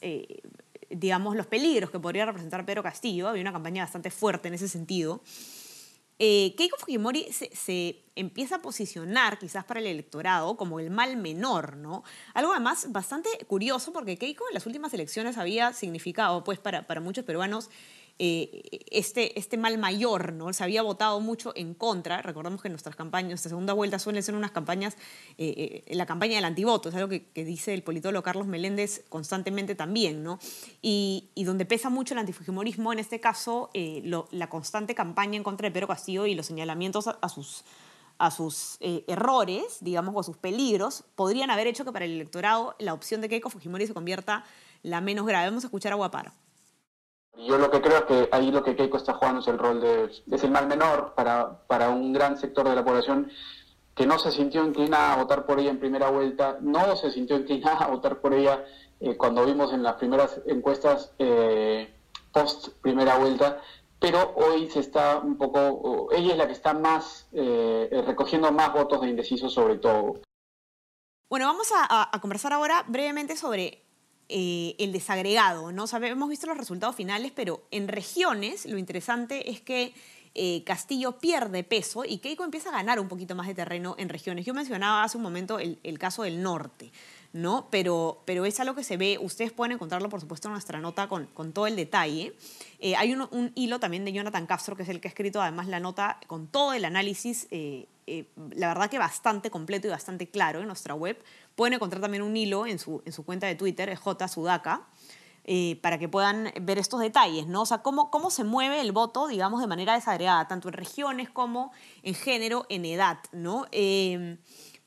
digamos, 0.90 1.36
los 1.36 1.48
peligros 1.48 1.90
que 1.90 2.00
podría 2.00 2.26
representar 2.26 2.66
Pedro 2.66 2.84
Castillo. 2.84 3.28
Había 3.28 3.42
una 3.42 3.54
campaña 3.54 3.84
bastante 3.84 4.12
fuerte 4.12 4.48
en 4.48 4.56
ese 4.56 4.68
sentido. 4.68 5.22
Eh, 6.24 6.54
Keiko 6.56 6.78
Fujimori 6.78 7.34
se, 7.34 8.04
empieza 8.16 8.58
a 8.58 8.62
posicionar 8.62 9.40
quizás 9.40 9.64
para 9.66 9.80
el 9.80 9.88
electorado 9.88 10.56
como 10.56 10.80
el 10.80 10.92
mal 10.92 11.18
menor, 11.18 11.78
¿no? 11.78 12.04
Algo 12.36 12.52
además 12.52 12.92
bastante 12.92 13.30
curioso 13.48 13.92
porque 13.92 14.18
Keiko 14.18 14.48
en 14.48 14.54
las 14.54 14.68
últimas 14.68 14.94
elecciones 14.94 15.40
había 15.40 15.74
significado, 15.74 16.44
pues 16.44 16.60
para 16.60 17.00
muchos 17.02 17.26
peruanos, 17.26 17.72
eh, 18.20 18.84
este, 18.92 19.40
este 19.40 19.58
mal 19.58 19.78
mayor, 19.78 20.34
¿no? 20.34 20.54
Se 20.54 20.64
había 20.64 20.84
votado 20.84 21.20
mucho 21.20 21.54
en 21.56 21.74
contra. 21.74 22.22
Recordamos 22.22 22.62
que 22.62 22.70
nuestras 22.70 22.96
campañas, 22.96 23.30
nuestra 23.30 23.50
segunda 23.50 23.74
vuelta 23.74 23.98
suelen 24.00 24.22
ser 24.22 24.36
unas 24.36 24.52
campañas, 24.52 24.96
eh, 25.38 25.84
eh, 25.88 25.96
la 25.96 26.06
campaña 26.06 26.36
del 26.36 26.46
antivoto, 26.46 26.90
es 26.90 26.96
algo 26.96 27.10
que, 27.10 27.26
dice 27.34 27.74
el 27.74 27.84
politólogo 27.84 28.24
Carlos 28.24 28.46
Meléndez 28.46 29.04
constantemente 29.10 29.74
también, 29.74 30.24
¿no? 30.24 30.40
Y, 30.82 31.32
donde 31.36 31.66
pesa 31.66 31.90
mucho 31.90 32.14
el 32.14 32.20
antifujimorismo, 32.20 32.94
en 32.94 33.00
este 33.00 33.20
caso, 33.20 33.72
la 33.74 34.50
constante 34.50 34.94
campaña 34.94 35.38
en 35.38 35.44
contra 35.44 35.68
de 35.68 35.72
Pedro 35.72 35.88
Castillo 35.88 36.28
y 36.28 36.36
los 36.36 36.46
señalamientos 36.46 37.08
a, 37.08 37.30
sus 37.30 37.64
a 38.20 38.30
sus 38.30 38.78
errores, 38.80 39.80
digamos, 39.82 40.16
o 40.16 40.20
a 40.20 40.24
sus 40.24 40.38
peligros, 40.38 41.04
podrían 41.16 41.50
haber 41.50 41.66
hecho 41.66 41.84
que 41.84 41.92
para 41.92 42.06
el 42.06 42.12
electorado 42.12 42.76
la 42.78 42.94
opción 42.94 43.20
de 43.22 43.30
Keiko 43.30 43.50
Fujimori 43.50 43.88
se 43.88 43.94
convierta 43.96 44.46
la 44.84 45.02
menos 45.02 45.26
grave. 45.26 45.48
Vamos 45.48 45.64
a 45.64 45.68
escuchar 45.68 45.92
a 45.94 45.96
Guaparo. 45.96 46.32
Yo 47.38 47.58
lo 47.58 47.72
que 47.72 47.82
creo 47.82 47.98
es 47.98 48.04
que 48.04 48.30
ahí 48.32 48.52
lo 48.52 48.64
que 48.64 48.76
Keiko 48.76 48.98
está 48.98 49.14
jugando 49.14 49.40
es 49.42 49.48
el 49.48 49.58
rol 49.58 49.82
de, 49.82 50.12
es 50.32 50.44
el 50.44 50.52
mal 50.52 50.68
menor 50.68 51.14
para, 51.16 51.66
para 51.68 51.90
un 51.90 52.14
gran 52.14 52.38
sector 52.38 52.68
de 52.68 52.76
la 52.76 52.84
población 52.84 53.32
que 53.96 54.06
no 54.06 54.20
se 54.20 54.32
sintió 54.32 54.64
inclinada 54.64 55.14
a 55.14 55.18
votar 55.18 55.46
por 55.46 55.60
ella 55.60 55.70
en 55.70 55.80
primera 55.80 56.10
vuelta, 56.10 56.58
no 56.62 56.96
se 56.96 57.12
sintió 57.12 57.36
inclinada 57.38 57.86
a 57.86 57.88
votar 57.88 58.20
por 58.22 58.34
ella 58.34 58.66
eh, 59.00 59.18
cuando 59.18 59.46
vimos 59.46 59.74
en 59.74 59.84
las 59.84 59.96
primeras 59.96 60.42
encuestas 60.46 61.14
eh, 61.20 61.94
post 62.32 62.70
primera 62.82 63.18
vuelta, 63.18 63.62
pero 64.00 64.34
hoy 64.36 64.70
se 64.70 64.80
está 64.80 65.20
un 65.20 65.38
poco, 65.38 66.10
ella 66.12 66.32
es 66.32 66.38
la 66.38 66.48
que 66.48 66.54
está 66.54 66.74
más 66.74 67.28
eh, 67.34 68.04
recogiendo 68.06 68.52
más 68.52 68.74
votos 68.74 69.02
de 69.02 69.10
indecisos 69.10 69.54
sobre 69.54 69.78
todo. 69.78 70.22
Bueno, 71.30 71.46
vamos 71.46 71.72
a 71.74 72.12
conversar 72.22 72.52
ahora 72.52 72.84
brevemente 72.88 73.38
sobre 73.38 73.86
eh, 74.34 74.76
el 74.80 74.94
desagregado, 74.94 75.74
¿no? 75.74 75.86
hemos 76.04 76.30
visto 76.30 76.48
los 76.48 76.58
resultados 76.58 76.96
finales, 76.96 77.34
pero 77.36 77.64
en 77.70 77.90
regiones 77.90 78.66
lo 78.66 78.78
interesante 78.78 79.52
es 79.52 79.60
que 79.60 79.94
eh, 80.34 80.64
Castillo 80.64 81.20
pierde 81.20 81.66
peso 81.66 82.06
y 82.06 82.20
Keiko 82.20 82.46
empieza 82.46 82.70
a 82.70 82.72
ganar 82.72 83.02
un 83.02 83.10
poquito 83.10 83.36
más 83.36 83.48
de 83.48 83.56
terreno 83.56 83.96
en 83.98 84.08
regiones. 84.08 84.46
Yo 84.46 84.54
mencionaba 84.54 85.04
hace 85.04 85.18
un 85.18 85.24
momento 85.24 85.60
el, 85.60 86.00
caso 86.00 86.24
del 86.24 86.42
norte, 86.42 86.94
¿no? 87.34 87.68
Pero, 87.70 88.22
pero 88.24 88.46
es 88.46 88.58
algo 88.62 88.74
que 88.74 88.86
se 88.86 88.96
ve, 88.96 89.18
ustedes 89.22 89.52
pueden 89.52 89.74
encontrarlo 89.74 90.08
por 90.08 90.22
supuesto 90.22 90.48
en 90.48 90.54
nuestra 90.54 90.80
nota 90.80 91.10
con, 91.10 91.26
con 91.34 91.52
todo 91.52 91.68
el 91.68 91.76
detalle. 91.76 92.34
Eh, 92.80 92.96
hay 92.96 93.14
un, 93.14 93.52
hilo 93.56 93.82
también 93.82 94.06
de 94.06 94.14
Jonathan 94.14 94.46
Castro, 94.48 94.78
que 94.78 94.84
es 94.84 94.90
el 94.90 95.02
que 95.02 95.10
ha 95.10 95.12
escrito 95.12 95.42
además 95.42 95.68
la 95.68 95.82
nota 95.82 96.22
con 96.28 96.48
todo 96.48 96.72
el 96.72 96.86
análisis, 96.86 97.50
la 98.52 98.68
verdad 98.68 98.90
que 98.90 98.98
bastante 98.98 99.50
completo 99.50 99.88
y 99.88 99.92
bastante 99.92 100.30
claro 100.30 100.60
en 100.62 100.68
nuestra 100.68 100.94
web 100.94 101.24
Pueden 101.56 101.74
encontrar 101.74 102.02
también 102.02 102.24
un 102.24 102.36
hilo 102.36 102.66
en 102.66 102.80
su, 102.80 103.02
en 103.06 103.14
su 103.14 103.26
cuenta 103.26 103.48
de 103.48 103.56
Twitter, 103.56 103.94
J 103.96 104.28
Sudaka, 104.28 104.88
eh, 105.44 105.78
para 105.82 105.98
que 105.98 106.08
puedan 106.08 106.52
ver 106.62 106.78
estos 106.78 107.00
detalles, 107.00 107.48
¿no? 107.48 107.64
O 107.64 107.66
sea, 107.66 107.80
cómo, 107.80 108.10
cómo 108.10 108.30
se 108.30 108.44
mueve 108.44 108.80
el 108.80 108.92
voto, 108.92 109.28
digamos, 109.28 109.60
de 109.60 109.68
manera 109.68 109.96
desagregada, 109.96 110.48
tanto 110.48 110.70
en 110.70 110.74
regiones 110.74 111.30
como 111.30 111.72
en 112.04 112.14
género, 112.14 112.66
en 112.70 112.86
edad, 112.86 113.20
¿no? 113.32 113.66
Eh, 113.72 114.38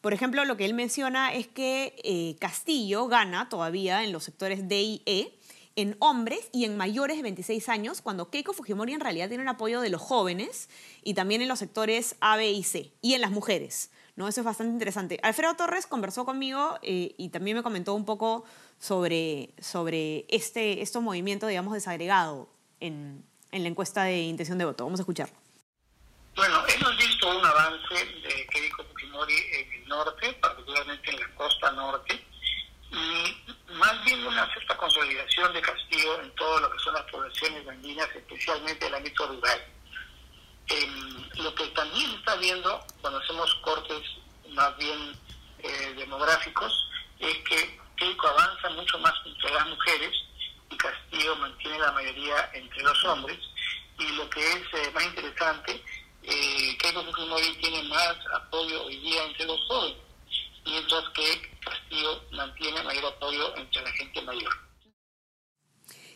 por 0.00 0.14
ejemplo, 0.14 0.44
lo 0.44 0.56
que 0.56 0.64
él 0.64 0.74
menciona 0.74 1.32
es 1.32 1.48
que 1.48 1.96
eh, 2.04 2.36
Castillo 2.38 3.08
gana 3.08 3.48
todavía 3.48 4.04
en 4.04 4.12
los 4.12 4.24
sectores 4.24 4.68
D 4.68 4.82
y 4.82 5.02
E, 5.06 5.38
en 5.76 5.96
hombres 5.98 6.48
y 6.52 6.64
en 6.64 6.76
mayores 6.76 7.16
de 7.16 7.22
26 7.22 7.68
años, 7.68 8.00
cuando 8.00 8.30
Keiko 8.30 8.52
Fujimori 8.52 8.92
en 8.92 9.00
realidad 9.00 9.28
tiene 9.28 9.42
un 9.42 9.48
apoyo 9.48 9.80
de 9.80 9.90
los 9.90 10.00
jóvenes 10.00 10.68
y 11.02 11.14
también 11.14 11.42
en 11.42 11.48
los 11.48 11.58
sectores 11.58 12.16
A, 12.20 12.36
B 12.36 12.50
y 12.50 12.62
C, 12.62 12.92
y 13.00 13.14
en 13.14 13.20
las 13.20 13.30
mujeres. 13.30 13.90
¿no? 14.16 14.28
Eso 14.28 14.40
es 14.40 14.44
bastante 14.44 14.72
interesante. 14.72 15.18
Alfredo 15.22 15.54
Torres 15.54 15.86
conversó 15.86 16.24
conmigo 16.24 16.78
eh, 16.82 17.14
y 17.18 17.30
también 17.30 17.56
me 17.56 17.62
comentó 17.62 17.94
un 17.94 18.04
poco 18.04 18.44
sobre, 18.78 19.50
sobre 19.60 20.26
este, 20.28 20.82
estos 20.82 21.02
movimientos, 21.02 21.48
digamos, 21.48 21.74
desagregado 21.74 22.48
en, 22.80 23.24
en 23.50 23.62
la 23.62 23.68
encuesta 23.68 24.04
de 24.04 24.22
intención 24.22 24.58
de 24.58 24.64
voto. 24.64 24.84
Vamos 24.84 25.00
a 25.00 25.02
escucharlo. 25.02 25.34
Bueno, 26.36 26.62
hemos 26.66 26.96
visto 26.98 27.38
un 27.38 27.44
avance 27.44 27.94
de 27.94 28.46
Keiko 28.52 28.84
Fujimori 28.84 29.34
en 29.34 29.72
el 29.72 29.88
norte, 29.88 30.32
particularmente 30.40 31.10
en 31.10 31.20
la 31.20 31.34
costa 31.36 31.70
norte, 31.72 32.26
y 32.90 33.43
más 33.74 34.04
bien 34.04 34.26
una 34.26 34.50
cierta 34.52 34.76
consolidación 34.76 35.52
de 35.52 35.60
Castillo 35.60 36.20
en 36.20 36.34
todo 36.34 36.60
lo 36.60 36.70
que 36.70 36.78
son 36.78 36.94
las 36.94 37.04
poblaciones 37.04 37.68
andinas, 37.68 38.08
especialmente 38.14 38.86
el 38.86 38.94
ámbito 38.94 39.26
rural 39.26 39.60
lo 41.36 41.54
que 41.54 41.66
también 41.68 42.10
está 42.12 42.36
viendo 42.36 42.80
cuando 43.00 43.18
hacemos 43.18 43.54
cortes 43.56 44.02
más 44.50 44.76
bien 44.78 45.12
eh, 45.58 45.94
demográficos 45.96 46.72
es 47.18 47.36
que 47.48 47.80
Keiko 47.96 48.26
avanza 48.28 48.70
mucho 48.70 48.98
más 48.98 49.12
entre 49.24 49.50
las 49.52 49.66
mujeres 49.68 50.10
y 50.70 50.76
Castillo 50.76 51.36
mantiene 51.36 51.78
la 51.78 51.92
mayoría 51.92 52.50
entre 52.54 52.82
los 52.82 53.04
hombres. 53.04 53.38
Y 53.98 54.08
lo 54.16 54.28
que 54.30 54.40
es 54.40 54.62
eh, 54.72 54.90
más 54.92 55.04
interesante, 55.04 55.82
eh, 56.22 56.76
Keiko 56.78 57.04
Fujimori 57.04 57.54
tiene 57.56 57.82
más 57.84 58.16
apoyo 58.34 58.84
hoy 58.84 58.96
día 58.98 59.24
entre 59.24 59.46
los 59.46 59.60
jóvenes, 59.68 59.98
mientras 60.64 61.04
que 61.14 61.58
Castillo 61.60 62.22
mantiene 62.32 62.82
mayor 62.82 63.06
apoyo 63.06 63.56
entre 63.56 63.82
la 63.82 63.90
gente 63.92 64.22
mayor. 64.22 64.52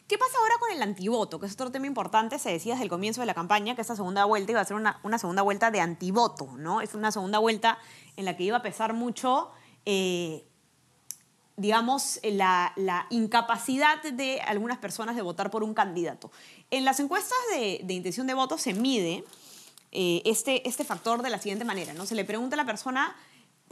¿Qué 0.09 0.17
pasa 0.17 0.39
ahora 0.39 0.55
con 0.59 0.71
el 0.73 0.83
antivoto? 0.83 1.39
Que 1.39 1.45
es 1.45 1.53
otro 1.53 1.71
tema 1.71 1.87
importante. 1.87 2.39
Se 2.39 2.51
decía 2.51 2.73
desde 2.73 2.85
el 2.85 2.91
comienzo 2.91 3.21
de 3.21 3.27
la 3.27 3.35
campaña 3.35 3.75
que 3.75 3.83
esta 3.83 3.95
segunda 3.95 4.25
vuelta 4.25 4.53
iba 4.53 4.61
a 4.63 4.65
ser 4.65 4.77
una, 4.77 5.19
segunda 5.19 5.43
vuelta 5.43 5.71
de 5.71 5.83
antivoto, 5.83 6.49
¿no? 6.57 6.81
Es 6.81 6.95
una 6.95 7.13
segunda 7.13 7.39
vuelta 7.39 7.79
en 8.17 8.25
la 8.25 8.35
que 8.35 8.45
iba 8.45 8.57
a 8.57 8.63
pesar 8.63 8.95
mucho, 8.95 9.51
eh, 9.85 10.47
digamos, 11.59 12.21
la, 12.23 12.73
incapacidad 13.11 14.03
de 14.03 14.41
algunas 14.41 14.79
personas 14.79 15.15
de 15.15 15.21
votar 15.21 15.51
por 15.51 15.63
un 15.63 15.75
candidato. 15.75 16.33
En 16.71 16.87
las 16.87 17.01
encuestas 17.01 17.37
de, 17.53 17.85
intención 17.93 18.27
de 18.27 18.33
voto 18.33 18.57
se 18.57 18.73
mide 18.73 19.25
eh, 19.93 20.23
este, 20.25 20.67
este 20.67 20.85
factor 20.85 21.21
de 21.21 21.29
la 21.29 21.39
siguiente 21.39 21.67
manera, 21.67 21.93
¿no? 21.93 22.07
Se 22.07 22.15
le 22.15 22.25
pregunta 22.25 22.57
a 22.57 22.57
la 22.57 22.65
persona 22.65 23.15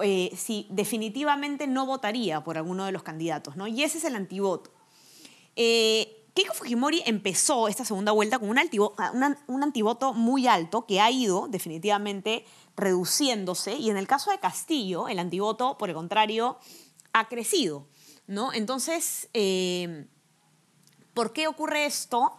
eh, 0.00 0.30
si 0.36 0.66
definitivamente 0.70 1.66
no 1.66 1.86
votaría 1.86 2.44
por 2.44 2.58
alguno 2.58 2.84
de 2.84 2.92
los 2.92 3.02
candidatos, 3.02 3.56
¿no? 3.56 3.66
Y 3.66 3.82
ese 3.82 3.98
es 3.98 4.04
el 4.04 4.16
antivoto. 4.16 4.70
Keiko 5.54 6.52
Fujimori 6.52 7.02
empezó 7.06 7.66
esta 7.66 7.84
segunda 7.86 8.12
vuelta 8.12 8.38
con 8.38 8.50
un, 8.50 8.58
un 9.46 9.62
antivoto 9.62 10.12
muy 10.12 10.46
alto 10.46 10.84
que 10.84 11.00
ha 11.00 11.10
ido 11.10 11.48
definitivamente 11.48 12.44
reduciéndose 12.76 13.74
y 13.76 13.88
en 13.88 13.96
el 13.96 14.06
caso 14.06 14.30
de 14.30 14.38
Castillo, 14.38 15.08
el 15.08 15.18
antivoto, 15.18 15.78
por 15.78 15.88
el 15.88 15.94
contrario, 15.94 16.58
ha 17.14 17.28
crecido. 17.28 17.86
¿no? 18.26 18.52
Entonces, 18.52 19.28
eh, 19.34 20.06
¿por 21.14 21.32
qué 21.32 21.48
ocurre 21.48 21.86
esto? 21.86 22.36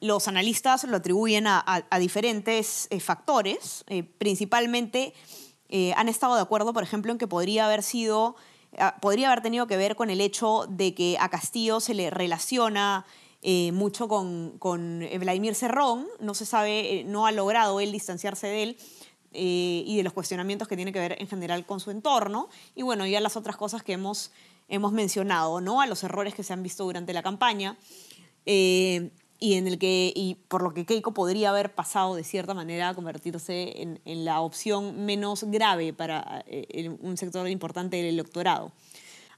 Los 0.00 0.28
analistas 0.28 0.84
lo 0.84 0.96
atribuyen 0.96 1.46
a, 1.46 1.84
diferentes 1.98 2.86
eh, 2.90 3.00
factores, 3.00 3.84
eh, 5.70 5.94
han 5.96 6.08
estado 6.08 6.34
de 6.34 6.42
acuerdo, 6.42 6.72
por 6.72 6.82
ejemplo, 6.82 7.10
en 7.12 7.18
que 7.18 7.26
podría 7.26 7.66
haber 7.66 7.82
sido, 7.82 8.36
ah, 8.78 8.96
podría 9.00 9.28
haber 9.28 9.42
tenido 9.42 9.66
que 9.66 9.76
ver 9.76 9.96
con 9.96 10.10
el 10.10 10.20
hecho 10.20 10.66
de 10.68 10.94
que 10.94 11.16
a 11.18 11.30
Castillo 11.30 11.80
se 11.80 11.94
le 11.94 12.10
relaciona 12.10 13.06
mucho 13.72 14.06
con, 14.06 14.58
con, 14.58 15.02
Vladimir 15.18 15.54
Cerrón, 15.54 16.06
no 16.20 16.34
se 16.34 16.44
sabe, 16.44 17.04
no 17.06 17.24
ha 17.24 17.32
logrado 17.32 17.80
él 17.80 17.90
distanciarse 17.90 18.46
de 18.48 18.62
él, 18.64 18.76
eh, 19.32 19.84
y 19.86 19.96
de 19.96 20.02
los 20.02 20.12
cuestionamientos 20.12 20.66
que 20.66 20.74
tiene 20.74 20.92
que 20.92 20.98
ver 20.98 21.16
en 21.20 21.28
general 21.28 21.64
con 21.64 21.78
su 21.78 21.92
entorno. 21.92 22.48
Y 22.74 22.82
bueno, 22.82 23.06
ya 23.06 23.20
las 23.20 23.36
otras 23.36 23.56
cosas 23.56 23.84
que 23.84 23.92
hemos, 23.92 24.32
hemos 24.68 24.90
mencionado, 24.90 25.60
¿no? 25.60 25.80
A 25.80 25.86
los 25.86 26.02
errores 26.02 26.34
que 26.34 26.42
se 26.42 26.52
han 26.52 26.64
visto 26.64 26.82
durante 26.82 27.12
la 27.12 27.22
campaña. 27.22 27.78
Eh, 28.44 29.12
y 29.40 29.54
en 29.54 29.66
el 29.66 29.78
que 29.78 30.12
y 30.14 30.36
por 30.48 30.62
lo 30.62 30.72
que 30.72 30.86
Keiko 30.86 31.12
podría 31.12 31.50
haber 31.50 31.74
pasado 31.74 32.14
de 32.14 32.22
cierta 32.22 32.54
manera 32.54 32.90
a 32.90 32.94
convertirse 32.94 33.82
en, 33.82 34.00
en 34.04 34.24
la 34.24 34.40
opción 34.40 35.04
menos 35.04 35.44
grave 35.44 35.92
para 35.92 36.44
eh, 36.46 36.96
un 37.00 37.16
sector 37.16 37.48
importante 37.48 37.96
del 37.96 38.06
electorado. 38.06 38.72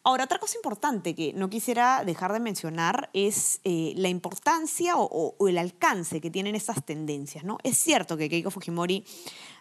Ahora, 0.04 0.24
otra 0.24 0.40
cosa 0.40 0.56
importante 0.56 1.14
que 1.14 1.32
no 1.32 1.48
quisiera 1.48 2.02
dejar 2.04 2.32
de 2.32 2.40
mencionar 2.40 3.08
es 3.12 3.60
eh, 3.62 3.92
la 3.96 4.08
importancia 4.08 4.94
o, 4.96 5.36
el 5.46 5.58
alcance 5.58 6.20
que 6.20 6.28
tienen 6.28 6.56
estas 6.56 6.84
tendencias. 6.84 7.44
¿no? 7.44 7.58
Es 7.62 7.78
cierto 7.78 8.16
que 8.16 8.28
Keiko 8.28 8.50
Fujimori 8.50 9.04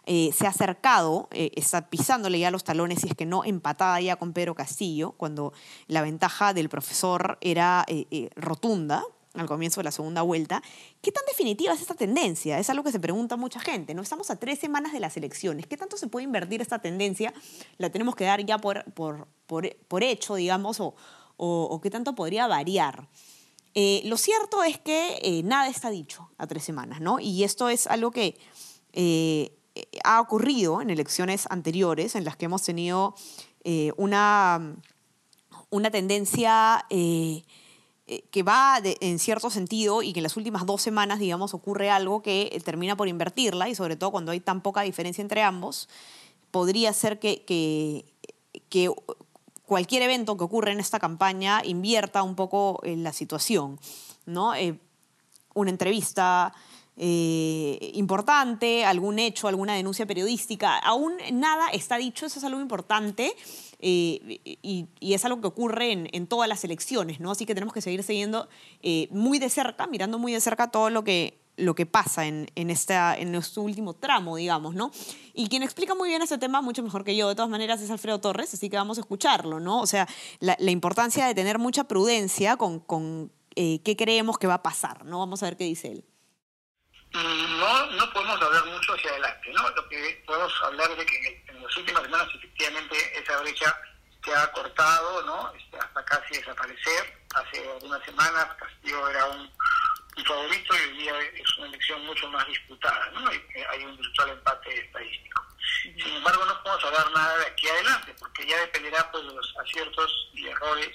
eh, 0.08 0.32
se 0.36 0.48
ha 0.48 0.50
acercado, 0.50 1.28
eh, 1.32 1.52
está 1.56 1.92
pisándole 1.92 2.40
ya 2.40 2.50
los 2.50 2.64
talones, 2.64 3.04
y 3.04 3.10
es 3.10 3.14
que 3.14 3.28
no 3.28 3.44
empatada 3.44 4.02
ya 4.02 4.16
con 4.16 4.34
Pedro 4.34 4.56
Castillo, 4.56 5.12
cuando 5.12 5.54
la 5.86 6.02
ventaja 6.02 6.56
del 6.56 6.70
profesor 6.70 7.38
era 7.42 7.86
rotunda, 8.36 9.04
al 9.34 9.48
comienzo 9.48 9.80
de 9.80 9.86
la 9.86 9.92
segunda 9.92 10.22
vuelta. 10.22 10.62
¿Qué 11.02 11.12
tan 11.12 11.24
definitiva 11.26 11.74
es 11.74 11.82
esta 11.82 11.96
tendencia? 11.96 12.60
Es 12.60 12.70
algo 12.70 12.84
que 12.84 12.92
se 12.92 13.00
pregunta 13.00 13.38
mucha 13.38 13.60
gente. 13.60 13.94
¿no? 13.94 14.02
Estamos 14.02 14.30
a 14.30 14.38
tres 14.38 14.60
semanas 14.60 14.92
de 14.92 15.00
las 15.00 15.16
elecciones. 15.18 15.68
¿Qué 15.68 15.78
tanto 15.78 15.98
se 15.98 16.08
puede 16.08 16.26
invertir 16.26 16.62
esta 16.62 16.80
tendencia? 16.80 17.34
La 17.78 17.90
tenemos 17.90 18.16
que 18.16 18.26
dar 18.26 18.46
ya 18.46 18.58
por, 18.58 18.84
por, 18.94 19.28
por, 19.48 20.04
hecho, 20.04 20.36
digamos, 20.36 20.80
o, 20.80 20.96
o, 21.38 21.82
qué 21.82 21.90
tanto 21.90 22.14
podría 22.14 22.48
variar. 22.48 23.08
Eh, 23.74 24.02
lo 24.06 24.18
cierto 24.18 24.64
es 24.64 24.78
que 24.78 25.20
eh, 25.22 25.44
nada 25.44 25.70
está 25.70 25.90
dicho 25.90 26.30
a 26.38 26.46
tres 26.46 26.64
semanas, 26.64 27.00
¿no? 27.00 27.20
Y 27.20 27.46
esto 27.46 27.70
es 27.70 27.88
algo 27.88 28.12
que 28.12 28.38
eh, 28.92 29.58
ha 30.04 30.20
ocurrido 30.20 30.82
en 30.82 30.90
elecciones 30.90 31.48
anteriores 31.50 32.16
en 32.16 32.26
las 32.26 32.36
que 32.36 32.46
hemos 32.46 32.64
tenido 32.64 33.16
una, 33.96 34.76
una 35.70 35.92
tendencia 35.92 36.86
que 38.32 38.44
va 38.44 38.80
en 38.84 39.20
cierto 39.20 39.50
sentido 39.50 40.02
y 40.02 40.14
que 40.14 40.20
en 40.20 40.24
las 40.24 40.36
últimas 40.38 40.66
dos 40.66 40.82
semanas, 40.82 41.20
digamos, 41.20 41.54
ocurre 41.54 41.90
algo 41.90 42.22
que 42.22 42.50
eh, 42.52 42.60
termina 42.60 42.96
por 42.96 43.08
invertirla 43.08 43.70
y 43.70 43.76
sobre 43.76 43.96
todo 43.96 44.12
cuando 44.12 44.32
hay 44.32 44.40
tan 44.40 44.62
poca 44.62 44.82
diferencia 44.82 45.22
entre 45.22 45.44
ambos, 45.44 45.88
podría 46.52 46.92
ser 46.94 47.20
que, 47.20 47.44
que, 47.46 48.92
cualquier 49.66 50.02
evento 50.02 50.36
que 50.36 50.44
ocurra 50.44 50.74
en 50.74 50.82
esta 50.82 51.00
campaña 51.00 51.62
invierta 51.64 52.24
un 52.24 52.36
poco 52.36 52.82
en 52.84 53.04
la 53.04 53.14
situación, 53.14 53.80
¿no? 54.26 54.54
Eh, 54.54 54.78
una 55.54 55.70
entrevista 55.70 56.54
importante, 56.98 58.86
algún 58.86 59.18
hecho, 59.18 59.48
alguna 59.48 59.74
denuncia 59.74 60.06
periodística, 60.06 60.78
aún 60.78 61.14
nada 61.32 61.70
está 61.70 61.98
dicho, 61.98 62.28
eso 62.28 62.38
es 62.38 62.46
algo 62.46 62.60
importante 62.60 63.34
eh, 63.82 64.40
y, 64.62 64.88
es 65.02 65.26
algo 65.26 65.42
que 65.42 65.48
ocurre 65.48 65.92
en, 65.92 66.28
todas 66.28 66.48
las 66.48 66.64
elecciones, 66.64 67.20
¿no? 67.20 67.32
Así 67.32 67.46
que 67.46 67.54
tenemos 67.54 67.74
que 67.74 67.82
seguir 67.82 68.04
siguiendo 68.04 68.48
eh, 68.82 69.08
muy 69.12 69.40
de 69.40 69.50
cerca, 69.50 69.88
mirando 69.88 70.20
muy 70.20 70.34
de 70.34 70.42
cerca 70.42 70.70
todo 70.70 70.90
lo 70.90 71.04
que, 71.04 71.42
lo 71.58 71.76
que 71.76 71.86
pasa 71.86 72.26
en, 72.26 72.50
en, 72.56 72.70
esta, 72.70 73.18
en 73.18 73.32
nuestro 73.32 73.64
último 73.64 73.94
tramo, 73.94 74.36
digamos, 74.36 74.76
¿no? 74.76 74.92
Y 75.34 75.48
quien 75.50 75.64
explica 75.64 75.96
muy 75.96 76.10
bien 76.10 76.22
ese 76.22 76.38
tema, 76.38 76.62
mucho 76.62 76.84
mejor 76.84 77.04
que 77.04 77.16
yo, 77.16 77.28
de 77.30 77.36
todas 77.36 77.50
maneras, 77.50 77.82
es 77.82 77.90
Alfredo 77.90 78.20
Torres, 78.20 78.54
así 78.54 78.70
que 78.70 78.78
vamos 78.78 78.98
a 78.98 79.02
escucharlo, 79.02 79.60
¿no? 79.60 79.82
O 79.82 79.88
sea, 79.88 80.08
la, 80.40 80.56
importancia 80.72 81.26
de 81.26 81.36
tener 81.36 81.58
mucha 81.58 81.86
prudencia 81.86 82.58
con, 82.58 82.80
con 82.80 83.32
eh, 83.56 83.82
qué 83.84 83.96
creemos 83.96 84.38
que 84.38 84.48
va 84.48 84.56
a 84.56 84.64
pasar, 84.64 85.06
¿no? 85.06 85.20
Vamos 85.20 85.42
a 85.44 85.48
ver 85.48 85.58
qué 85.58 85.66
dice 85.66 85.92
él. 85.92 86.06
No, 87.14 87.86
no 87.92 88.14
podemos 88.14 88.42
hablar 88.42 88.66
mucho 88.68 88.94
hacia 88.94 89.12
adelante, 89.12 89.52
¿no? 89.54 89.70
Lo 89.70 89.90
que 89.90 90.24
podemos 90.26 90.54
hablar 90.64 90.96
de 90.96 91.06
que 91.06 91.44
en 91.50 91.51
las 91.72 91.78
últimas 91.78 92.04
semanas 92.04 92.28
efectivamente 92.36 93.20
esa 93.24 93.38
brecha 93.42 93.82
se 94.26 94.36
ha 94.36 94.52
cortado, 94.52 95.22
¿no? 95.24 95.54
Este, 95.56 95.78
hasta 95.78 96.06
casi 96.06 96.36
desaparecer. 96.36 97.18
Hace 97.34 97.72
algunas 97.72 98.04
semanas 98.04 98.46
Castillo 98.60 99.10
era 99.10 99.26
un, 99.28 99.50
favorito 100.28 100.76
y 100.76 100.90
hoy 100.90 100.98
día 100.98 101.20
es 101.20 101.58
una 101.58 101.68
elección 101.68 102.06
mucho 102.06 102.28
más 102.30 102.46
disputada, 102.46 103.10
¿no? 103.12 103.28
Hay, 103.28 103.42
hay 103.70 103.86
un 103.86 103.98
virtual 103.98 104.30
empate 104.32 104.86
estadístico. 104.86 105.46
Sin 105.82 106.16
embargo, 106.16 106.46
no 106.46 106.62
podemos 106.62 106.84
hablar 106.86 107.12
nada 107.12 107.38
de 107.38 107.46
aquí 107.48 107.70
adelante, 107.70 108.16
porque 108.20 108.46
ya 108.46 108.60
dependerá 108.60 109.10
pues, 109.12 109.26
de 109.26 109.34
los 109.34 109.58
aciertos 109.58 110.30
y 110.34 110.48
errores 110.48 110.90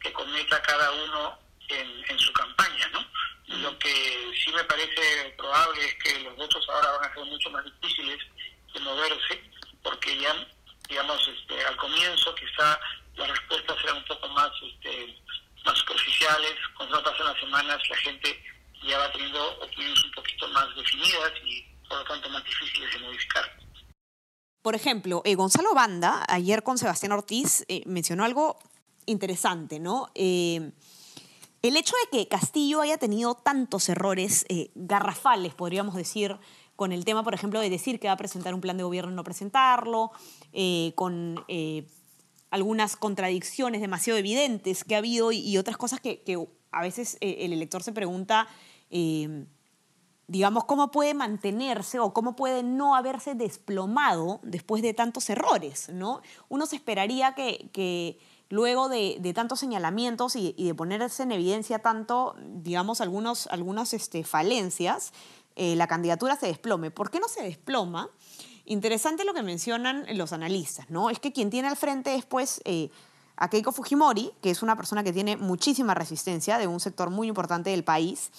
que 0.00 0.12
cometa 0.12 0.62
cada 0.62 0.90
uno 0.92 1.38
en, 1.68 2.10
en 2.10 2.18
su 2.18 2.32
campaña, 2.32 2.88
¿no? 2.92 3.04
Lo 3.56 3.78
que 3.78 4.32
sí 4.44 4.52
me 4.52 4.64
parece 4.64 5.34
probable 5.36 5.84
es 5.84 5.94
que 5.94 6.20
los 6.20 6.36
votos 6.36 6.64
ahora 6.68 6.92
van 6.92 7.10
a 7.10 7.14
ser 7.14 7.24
mucho 7.24 7.50
más 7.50 7.64
difíciles 7.64 8.18
de 8.72 8.80
moverse, 8.80 9.42
porque 9.82 10.18
ya, 10.20 10.34
digamos, 10.88 11.20
este, 11.28 11.64
al 11.64 11.76
comienzo 11.76 12.34
quizá 12.34 12.78
las 13.16 13.28
respuestas 13.28 13.76
eran 13.84 13.96
un 13.96 14.04
poco 14.04 14.28
más, 14.28 14.50
este, 14.62 15.22
más 15.64 15.78
superficiales, 15.78 16.54
cuando 16.76 17.02
pasan 17.02 17.26
las 17.26 17.40
semanas 17.40 17.78
la 17.88 17.96
gente 17.96 18.44
ya 18.82 18.98
va 18.98 19.12
teniendo 19.12 19.58
opiniones 19.60 20.04
un 20.04 20.12
poquito 20.12 20.48
más 20.48 20.74
definidas 20.74 21.32
y 21.44 21.62
por 21.88 21.98
lo 21.98 22.04
tanto 22.04 22.30
más 22.30 22.44
difíciles 22.44 22.92
de 22.92 22.98
modificar. 23.00 23.44
Por 24.62 24.74
ejemplo, 24.74 25.22
eh, 25.24 25.34
Gonzalo 25.34 25.74
Banda, 25.74 26.24
ayer 26.28 26.62
con 26.62 26.78
Sebastián 26.78 27.12
Ortiz, 27.12 27.64
eh, 27.68 27.82
mencionó 27.86 28.24
algo 28.24 28.58
interesante, 29.06 29.80
¿no? 29.80 30.10
Eh, 30.14 30.72
el 31.62 31.76
hecho 31.76 31.94
de 32.04 32.18
que 32.18 32.28
Castillo 32.28 32.80
haya 32.80 32.96
tenido 32.96 33.34
tantos 33.34 33.90
errores 33.90 34.46
eh, 34.48 34.70
garrafales, 34.74 35.54
podríamos 35.54 35.94
decir, 35.94 36.38
con 36.80 36.92
el 36.92 37.04
tema, 37.04 37.22
por 37.22 37.34
ejemplo, 37.34 37.60
de 37.60 37.68
decir 37.68 38.00
que 38.00 38.06
va 38.06 38.14
a 38.14 38.16
presentar 38.16 38.54
un 38.54 38.62
plan 38.62 38.78
de 38.78 38.84
gobierno 38.84 39.12
y 39.12 39.14
no 39.14 39.22
presentarlo, 39.22 40.12
eh, 40.54 40.92
con 40.94 41.44
eh, 41.46 41.86
algunas 42.50 42.96
contradicciones 42.96 43.82
demasiado 43.82 44.18
evidentes 44.18 44.82
que 44.82 44.94
ha 44.94 44.98
habido 44.98 45.30
y, 45.30 45.58
otras 45.58 45.76
cosas 45.76 46.00
que, 46.00 46.22
a 46.72 46.80
veces 46.80 47.18
el 47.20 47.52
elector 47.52 47.82
se 47.82 47.92
pregunta, 47.92 48.48
digamos, 50.26 50.64
cómo 50.64 50.90
puede 50.90 51.12
mantenerse 51.12 51.98
o 51.98 52.14
cómo 52.14 52.34
puede 52.34 52.62
no 52.62 52.96
haberse 52.96 53.34
desplomado 53.34 54.40
después 54.42 54.82
de 54.82 54.94
tantos 54.94 55.28
errores, 55.28 55.90
¿no? 55.90 56.22
Uno 56.48 56.64
se 56.64 56.76
esperaría 56.76 57.34
que 57.34 58.18
luego 58.50 58.88
de, 58.88 59.32
tantos 59.34 59.60
señalamientos 59.60 60.36
y, 60.36 60.52
de 60.52 60.74
ponerse 60.74 61.22
en 61.22 61.32
evidencia 61.32 61.78
tanto, 61.78 62.34
digamos, 62.38 63.00
algunos, 63.00 63.46
algunas 63.46 63.94
este, 63.94 64.24
falencias, 64.24 65.12
eh, 65.56 65.76
la 65.76 65.86
candidatura 65.86 66.36
se 66.36 66.46
desplome. 66.46 66.90
¿Por 66.90 67.10
qué 67.10 67.20
no 67.20 67.28
se 67.28 67.42
desploma? 67.42 68.10
Interesante 68.64 69.24
lo 69.24 69.34
que 69.34 69.42
mencionan 69.42 70.06
los 70.16 70.32
analistas, 70.32 70.90
¿no? 70.90 71.10
Es 71.10 71.18
que 71.18 71.32
quien 71.32 71.50
tiene 71.50 71.68
al 71.68 71.76
frente 71.76 72.10
después 72.10 72.60
eh, 72.64 72.90
a 73.36 73.48
Keiko 73.48 73.72
Fujimori, 73.72 74.32
que 74.40 74.50
es 74.50 74.62
una 74.62 74.76
persona 74.76 75.02
que 75.02 75.12
tiene 75.12 75.36
muchísima 75.36 75.94
resistencia 75.94 76.58
de 76.58 76.66
un 76.66 76.80
sector 76.80 77.10
muy 77.10 77.28
importante 77.28 77.70
del 77.70 77.84
país, 77.84 78.30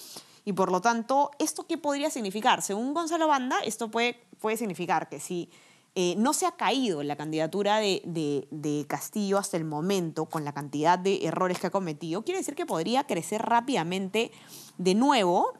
y 0.44 0.54
por 0.54 0.72
lo 0.72 0.80
tanto, 0.80 1.30
¿esto 1.38 1.66
qué 1.66 1.78
podría 1.78 2.10
significar? 2.10 2.62
Según 2.62 2.94
Gonzalo 2.94 3.28
Banda, 3.28 3.58
esto 3.64 3.90
puede, 3.90 4.20
puede 4.40 4.56
significar 4.56 5.08
que 5.08 5.20
si 5.20 5.48
eh, 5.94 6.14
no 6.16 6.32
se 6.32 6.46
ha 6.46 6.52
caído 6.52 7.02
la 7.02 7.16
candidatura 7.16 7.78
de, 7.78 8.86
Castillo 8.88 9.36
hasta 9.36 9.58
el 9.58 9.64
momento 9.64 10.24
con 10.24 10.44
la 10.44 10.52
cantidad 10.52 10.98
de 10.98 11.26
errores 11.26 11.58
que 11.58 11.66
ha 11.66 11.70
cometido. 11.70 12.22
Quiere 12.22 12.38
decir 12.38 12.54
que 12.54 12.64
podría 12.64 13.04
crecer 13.04 13.42
rápidamente 13.42 14.32
de 14.78 14.94
nuevo, 14.94 15.52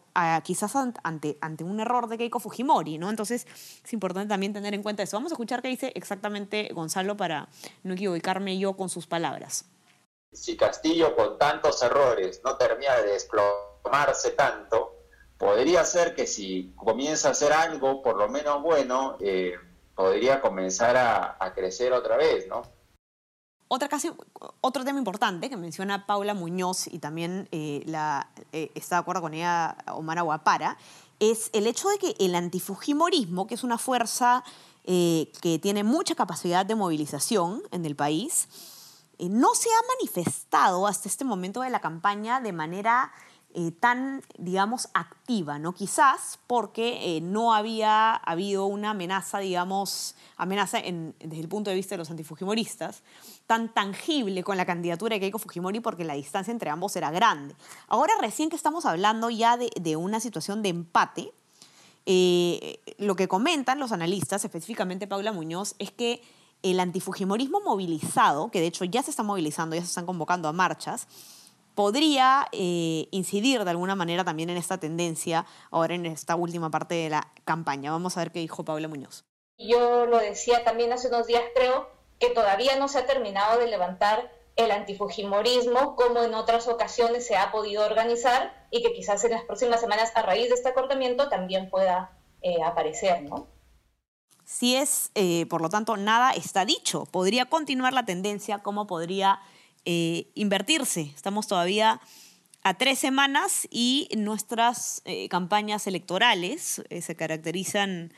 quizás 0.45 0.75
ante, 0.77 1.39
ante 1.41 1.65
un 1.65 1.81
error 1.81 2.09
de 2.09 2.19
Keiko 2.19 2.41
Fujimori, 2.41 2.99
¿no? 2.99 3.11
Entonces 3.11 3.47
es 3.85 3.93
importante 3.93 4.29
también 4.29 4.53
tener 4.53 4.75
en 4.75 4.83
cuenta 4.83 5.03
eso. 5.03 5.17
Vamos 5.17 5.33
a 5.33 5.35
escuchar 5.35 5.63
qué 5.63 5.69
dice 5.69 5.93
exactamente 5.95 6.71
Gonzalo 6.73 7.17
para 7.17 7.49
no 7.83 7.95
equivocarme 7.95 8.59
yo 8.59 8.75
con 8.75 8.89
sus 8.89 9.07
palabras. 9.07 9.65
Si 10.33 10.57
Castillo 10.57 11.15
con 11.15 11.39
tantos 11.39 11.83
errores 11.83 12.41
no 12.45 12.57
termina 12.57 12.97
de 12.97 13.13
desplomarse 13.13 14.31
tanto, 14.31 14.97
podría 15.37 15.85
ser 15.85 16.15
que 16.15 16.27
si 16.27 16.73
comienza 16.77 17.29
a 17.29 17.31
hacer 17.33 17.53
algo 17.53 18.01
por 18.01 18.17
lo 18.17 18.29
menos 18.29 18.63
bueno, 18.63 19.17
eh, 19.21 19.55
podría 19.95 20.41
comenzar 20.41 20.97
a, 20.97 21.53
crecer 21.55 21.93
otra 21.93 22.17
vez, 22.17 22.47
¿no? 22.49 22.63
Otra 23.75 23.89
casi, 23.89 24.11
otro 24.61 24.85
tema 24.85 24.99
importante 24.99 25.49
que 25.49 25.57
menciona 25.57 26.05
Paula 26.05 26.35
Muñoz 26.35 26.89
y 26.89 26.99
también 26.99 27.49
eh, 27.53 27.83
la, 27.87 28.29
eh, 28.53 28.71
está 28.75 28.97
de 28.97 29.01
acuerdo 29.01 29.23
con 29.23 29.33
ella 29.33 29.79
Omar 29.95 30.19
Aguapara, 30.19 30.77
es 31.21 31.49
el 31.55 31.67
hecho 31.67 31.89
de 31.89 31.97
que 31.97 32.15
el 32.19 32.35
antifujimorismo, 32.35 33.47
que 33.47 33.55
es 33.55 33.65
una 33.65 33.79
fuerza 33.79 34.45
eh, 34.85 35.33
que 35.41 35.59
tiene 35.59 35.85
mucha 35.85 36.15
capacidad 36.15 36.67
de 36.67 36.75
movilización 36.75 37.63
en 37.71 37.87
el 37.87 37.97
país, 37.97 38.47
no 39.19 39.55
se 39.55 39.71
ha 39.71 39.97
manifestado 39.97 40.87
hasta 40.87 41.09
este 41.09 41.25
momento 41.25 41.63
de 41.63 41.71
la 41.71 41.81
campaña 41.81 42.43
de 42.43 42.53
manera 42.53 43.11
eh, 43.55 43.71
tan, 43.71 44.23
digamos, 44.39 44.89
activa, 44.95 45.59
¿no? 45.59 45.75
Quizás 45.75 46.39
porque 46.47 47.17
eh, 47.17 47.21
no 47.21 47.53
había 47.53 48.15
habido 48.15 48.65
una 48.65 48.91
amenaza, 48.91 49.41
digamos, 49.41 50.15
amenaza 50.39 50.79
desde 50.79 51.39
el 51.39 51.49
punto 51.49 51.69
de 51.69 51.77
vista 51.77 51.95
de 51.95 51.99
los 51.99 52.11
antifujimoristas, 52.11 53.03
tan 53.53 53.69
tangible 53.69 54.43
con 54.43 54.57
la 54.57 54.65
candidatura 54.65 55.15
de 55.15 55.21
Keiko 55.21 55.39
Fujimori 55.39 55.81
porque 55.81 56.05
la 56.05 56.15
distancia 56.15 56.51
entre 56.51 56.71
ambos 56.71 56.97
era 56.97 57.11
grande. 57.11 57.55
Ahora 57.87 58.15
recién 58.19 58.49
que 58.49 58.57
estamos 58.57 58.87
hablando 58.87 59.29
ya 59.29 59.59
de, 59.59 59.97
una 59.97 60.21
situación 60.21 60.63
de 60.63 60.71
empate, 60.71 61.35
eh, 62.07 62.81
lo 62.97 63.15
que 63.15 63.29
comentan 63.29 63.79
los 63.79 63.93
analistas, 63.93 64.43
específicamente 64.47 65.07
Paula 65.07 65.33
Muñoz, 65.33 65.75
es 65.79 65.91
que 65.91 66.23
el 66.63 66.81
antifujimorismo 66.81 67.61
movilizado, 67.61 68.51
que 68.51 68.61
de 68.61 68.69
hecho 68.69 68.87
ya 68.87 69.03
se 69.03 69.11
está 69.11 69.23
movilizando, 69.23 69.77
ya 69.77 69.83
se 69.83 69.89
están 69.89 70.07
convocando 70.07 70.49
a 70.49 70.55
marchas, 70.55 71.07
podría 71.75 72.49
eh, 72.53 73.07
incidir 73.11 73.65
de 73.65 73.71
alguna 73.71 73.95
manera 73.95 74.25
también 74.25 74.49
en 74.49 74.57
esta 74.57 74.79
tendencia 74.79 75.45
ahora 75.71 75.95
en 75.95 76.07
esta 76.07 76.37
última 76.37 76.71
parte 76.71 76.95
de 76.95 77.11
la 77.11 77.31
campaña. 77.45 77.91
Vamos 77.91 78.17
a 78.17 78.21
ver 78.21 78.33
qué 78.33 78.39
dijo 78.39 78.65
Paula 78.65 78.89
Muñoz. 78.89 79.27
Yo 79.59 80.07
lo 80.07 80.17
decía 80.17 80.65
también 80.65 80.91
hace 80.95 81.09
unos 81.09 81.27
días, 81.27 81.43
creo 81.55 82.01
que 82.23 82.31
todavía 82.31 82.77
no 82.77 82.87
se 82.87 83.01
ha 83.01 83.07
terminado 83.07 83.59
de 83.59 83.67
levantar 83.67 84.31
el 84.55 84.71
antifujimorismo 84.71 85.97
como 85.97 86.23
en 86.23 86.35
otras 86.35 86.69
ocasiones 86.69 87.27
se 87.27 87.35
ha 87.35 87.51
podido 87.51 87.85
organizar 87.85 88.69
y 88.71 88.81
que 88.81 88.93
quizás 88.93 89.25
en 89.25 89.33
las 89.33 89.43
próximas 89.43 89.81
semanas 89.81 90.13
a 90.15 90.23
raíz 90.23 90.49
de 90.49 90.55
este 90.55 90.69
acortamiento 90.69 91.29
también 91.29 91.69
pueda 91.69 92.17
eh, 92.43 92.63
aparecer, 92.65 93.25
¿no? 93.25 93.49
Si 94.45 94.77
es, 94.77 95.11
eh, 95.17 95.47
por 95.47 95.63
lo 95.63 95.69
tanto, 95.69 95.97
nada 95.97 96.31
está 96.31 96.65
dicho. 96.65 97.07
Podría 97.07 97.47
continuar 97.47 97.93
la 97.93 98.05
tendencia, 98.05 98.61
como 98.61 98.87
podría 98.87 99.41
eh, 99.85 100.31
invertirse. 100.35 101.11
Estamos 101.17 101.49
todavía 101.49 102.01
a 102.63 102.75
tres 102.75 103.01
semanas 103.01 103.67
y 103.69 104.09
nuestras 104.17 105.03
campañas 105.29 105.89
electorales 105.89 106.85
se 107.01 107.17
caracterizan 107.17 108.13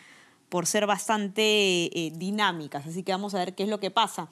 por 0.55 0.67
ser 0.67 0.87
bastante 0.87 2.13
dinámicas. 2.15 2.87
Así 2.87 3.03
que 3.03 3.11
vamos 3.11 3.35
a 3.35 3.39
ver 3.39 3.57
qué 3.57 3.65
es 3.65 3.69
lo 3.69 3.81
que 3.81 3.91
pasa. 3.91 4.29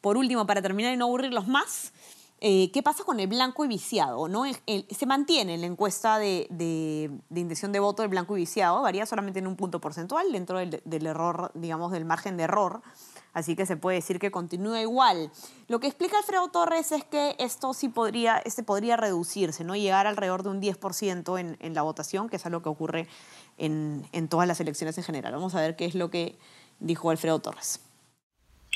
Por 0.00 0.16
último, 0.16 0.46
para 0.46 0.62
terminar 0.62 0.94
y 0.94 0.96
no 0.96 1.04
aburrirlos 1.04 1.46
más, 1.46 1.92
¿qué 2.40 2.80
pasa 2.82 3.04
con 3.04 3.20
el 3.20 3.26
blanco 3.26 3.66
y 3.66 3.68
viciado? 3.68 4.28
¿no? 4.28 4.44
se 4.46 5.04
mantiene 5.04 5.56
en 5.56 5.60
la 5.60 5.66
encuesta 5.66 6.18
de, 6.18 6.46
de, 6.48 7.10
intención 7.38 7.70
de 7.70 7.80
voto 7.80 8.02
el 8.02 8.08
blanco 8.08 8.34
y 8.38 8.40
viciado, 8.40 8.80
varía 8.80 9.04
solamente 9.04 9.40
en 9.40 9.46
un 9.46 9.56
punto 9.56 9.78
porcentual 9.78 10.32
dentro 10.32 10.58
del, 10.58 10.80
del 10.86 11.06
error, 11.06 11.52
digamos, 11.54 11.92
del 11.92 12.06
margen 12.06 12.38
de 12.38 12.44
error 12.44 12.80
así 13.38 13.56
que 13.56 13.66
se 13.66 13.76
puede 13.76 13.96
decir 13.96 14.18
que 14.18 14.30
continúa 14.30 14.80
igual. 14.80 15.30
Lo 15.68 15.80
que 15.80 15.86
explica 15.86 16.18
Alfredo 16.18 16.48
Torres 16.48 16.92
es 16.92 17.04
que 17.04 17.36
esto 17.38 17.72
sí 17.72 17.88
podría, 17.88 18.38
este 18.38 18.62
podría 18.62 18.96
reducirse, 18.96 19.64
¿no? 19.64 19.76
llegar 19.76 20.06
alrededor 20.06 20.42
de 20.42 20.50
un 20.50 20.60
10% 20.60 21.38
en, 21.38 21.56
en 21.60 21.74
la 21.74 21.82
votación, 21.82 22.28
que 22.28 22.36
es 22.36 22.46
algo 22.46 22.62
que 22.62 22.68
ocurre 22.68 23.08
en, 23.58 24.08
en 24.12 24.28
todas 24.28 24.48
las 24.48 24.60
elecciones 24.60 24.96
en 24.98 25.04
general. 25.04 25.32
Vamos 25.32 25.54
a 25.54 25.60
ver 25.60 25.76
qué 25.76 25.84
es 25.84 25.94
lo 25.94 26.10
que 26.10 26.38
dijo 26.78 27.10
Alfredo 27.10 27.40
Torres. 27.40 27.80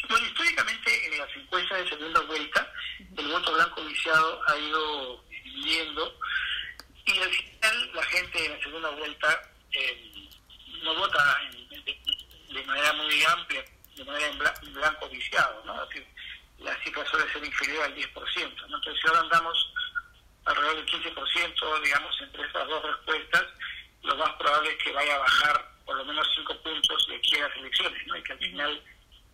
Bueno, 0.09 0.27
históricamente 0.27 1.07
en 1.07 1.19
las 1.19 1.29
encuestas 1.37 1.85
de 1.85 1.89
segunda 1.91 2.21
vuelta, 2.23 2.73
el 3.17 3.29
voto 3.29 3.55
blanco 3.55 3.85
viciado 3.85 4.41
ha 4.49 4.59
ido 4.59 5.23
disminuyendo 5.31 6.19
y 7.07 7.19
al 7.19 7.31
final 7.31 7.91
la 7.95 8.03
gente 8.05 8.47
en 8.47 8.53
la 8.53 8.63
segunda 8.63 8.91
vuelta 8.91 9.43
eh, 9.73 10.13
no 10.83 10.95
vota 10.97 11.39
de 12.53 12.65
manera 12.65 12.93
muy 12.95 13.23
amplia 13.25 13.65
de 13.97 14.05
manera 14.05 14.55
en 14.63 14.75
blanco 14.75 15.09
viciado, 15.09 15.63
¿no? 15.65 15.75
la 16.59 16.77
cifra 16.85 17.05
suele 17.07 17.31
ser 17.33 17.45
inferior 17.45 17.85
al 17.85 17.95
10%, 17.95 18.15
¿no? 18.69 18.77
Entonces, 18.77 19.01
si 19.03 19.09
ahora 19.09 19.21
andamos 19.21 19.73
alrededor 20.45 20.77
del 20.77 20.87
15%, 20.87 21.83
digamos, 21.83 22.21
entre 22.21 22.47
estas 22.47 22.69
dos 22.69 22.83
respuestas, 22.83 23.45
lo 24.03 24.17
más 24.17 24.33
probable 24.35 24.71
es 24.71 24.83
que 24.83 24.93
vaya 24.93 25.15
a 25.15 25.19
bajar 25.19 25.73
por 25.85 25.97
lo 25.97 26.05
menos 26.05 26.27
5 26.37 26.63
puntos 26.63 27.07
de 27.09 27.17
aquí 27.17 27.37
a 27.37 27.49
las 27.49 27.57
elecciones, 27.57 28.07
¿no? 28.07 28.17
Y 28.17 28.23
que 28.23 28.33
al 28.33 28.39
final, 28.39 28.85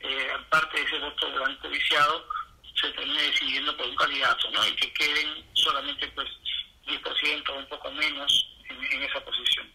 eh, 0.00 0.28
parte 0.50 0.78
de 0.78 0.84
ese 0.84 0.98
voto 0.98 1.32
blanco 1.32 1.68
viciado, 1.68 2.24
se 2.74 2.90
termine 2.92 3.22
decidiendo 3.22 3.76
por 3.76 3.86
un 3.86 3.96
candidato, 3.96 4.50
¿no? 4.50 4.66
Y 4.66 4.76
que 4.76 4.92
queden 4.94 5.44
solamente, 5.54 6.08
pues, 6.08 6.28
10% 6.86 7.52
o 7.52 7.58
un 7.58 7.68
poco 7.68 7.90
menos 7.92 8.48
en, 8.68 9.02
esa 9.02 9.24
posición. 9.24 9.70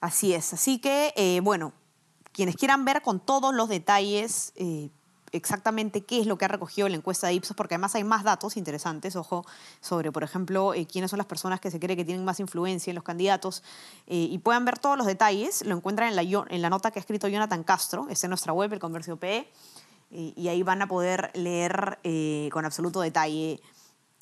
Así 0.00 0.34
es, 0.34 0.52
así 0.52 0.80
que, 0.80 1.12
eh, 1.16 1.40
bueno, 1.42 1.74
quienes 2.32 2.56
quieran 2.56 2.84
ver 2.84 3.02
con 3.02 3.24
todos 3.24 3.54
los 3.54 3.68
detalles 3.68 4.52
eh, 4.56 4.90
exactamente 5.32 6.02
qué 6.02 6.20
es 6.20 6.26
lo 6.26 6.38
que 6.38 6.44
ha 6.44 6.48
recogido 6.48 6.88
la 6.88 6.96
encuesta 6.96 7.26
de 7.26 7.34
Ipsos, 7.34 7.56
porque 7.56 7.74
además 7.74 7.94
hay 7.94 8.04
más 8.04 8.24
datos 8.24 8.56
interesantes, 8.56 9.16
ojo, 9.16 9.44
sobre, 9.80 10.12
por 10.12 10.22
ejemplo, 10.22 10.74
eh, 10.74 10.86
quiénes 10.86 11.10
son 11.10 11.18
las 11.18 11.26
personas 11.26 11.60
que 11.60 11.70
se 11.70 11.78
cree 11.78 11.96
que 11.96 12.04
tienen 12.04 12.24
más 12.24 12.40
influencia 12.40 12.90
en 12.90 12.94
los 12.94 13.04
candidatos, 13.04 13.62
eh, 14.06 14.28
y 14.30 14.38
puedan 14.38 14.64
ver 14.64 14.78
todos 14.78 14.96
los 14.96 15.06
detalles, 15.06 15.64
lo 15.64 15.76
encuentran 15.76 16.08
en 16.08 16.16
la, 16.16 16.22
en 16.22 16.62
la 16.62 16.70
nota 16.70 16.90
que 16.90 16.98
ha 16.98 17.02
escrito 17.02 17.28
Jonathan 17.28 17.64
Castro, 17.64 18.06
está 18.10 18.26
en 18.26 18.30
nuestra 18.30 18.52
web, 18.52 18.72
el 18.72 18.80
Comercio 18.80 19.16
PE, 19.16 19.50
y 20.12 20.48
ahí 20.48 20.64
van 20.64 20.82
a 20.82 20.88
poder 20.88 21.30
leer 21.34 22.00
con 22.50 22.64
absoluto 22.64 23.00
detalle 23.00 23.60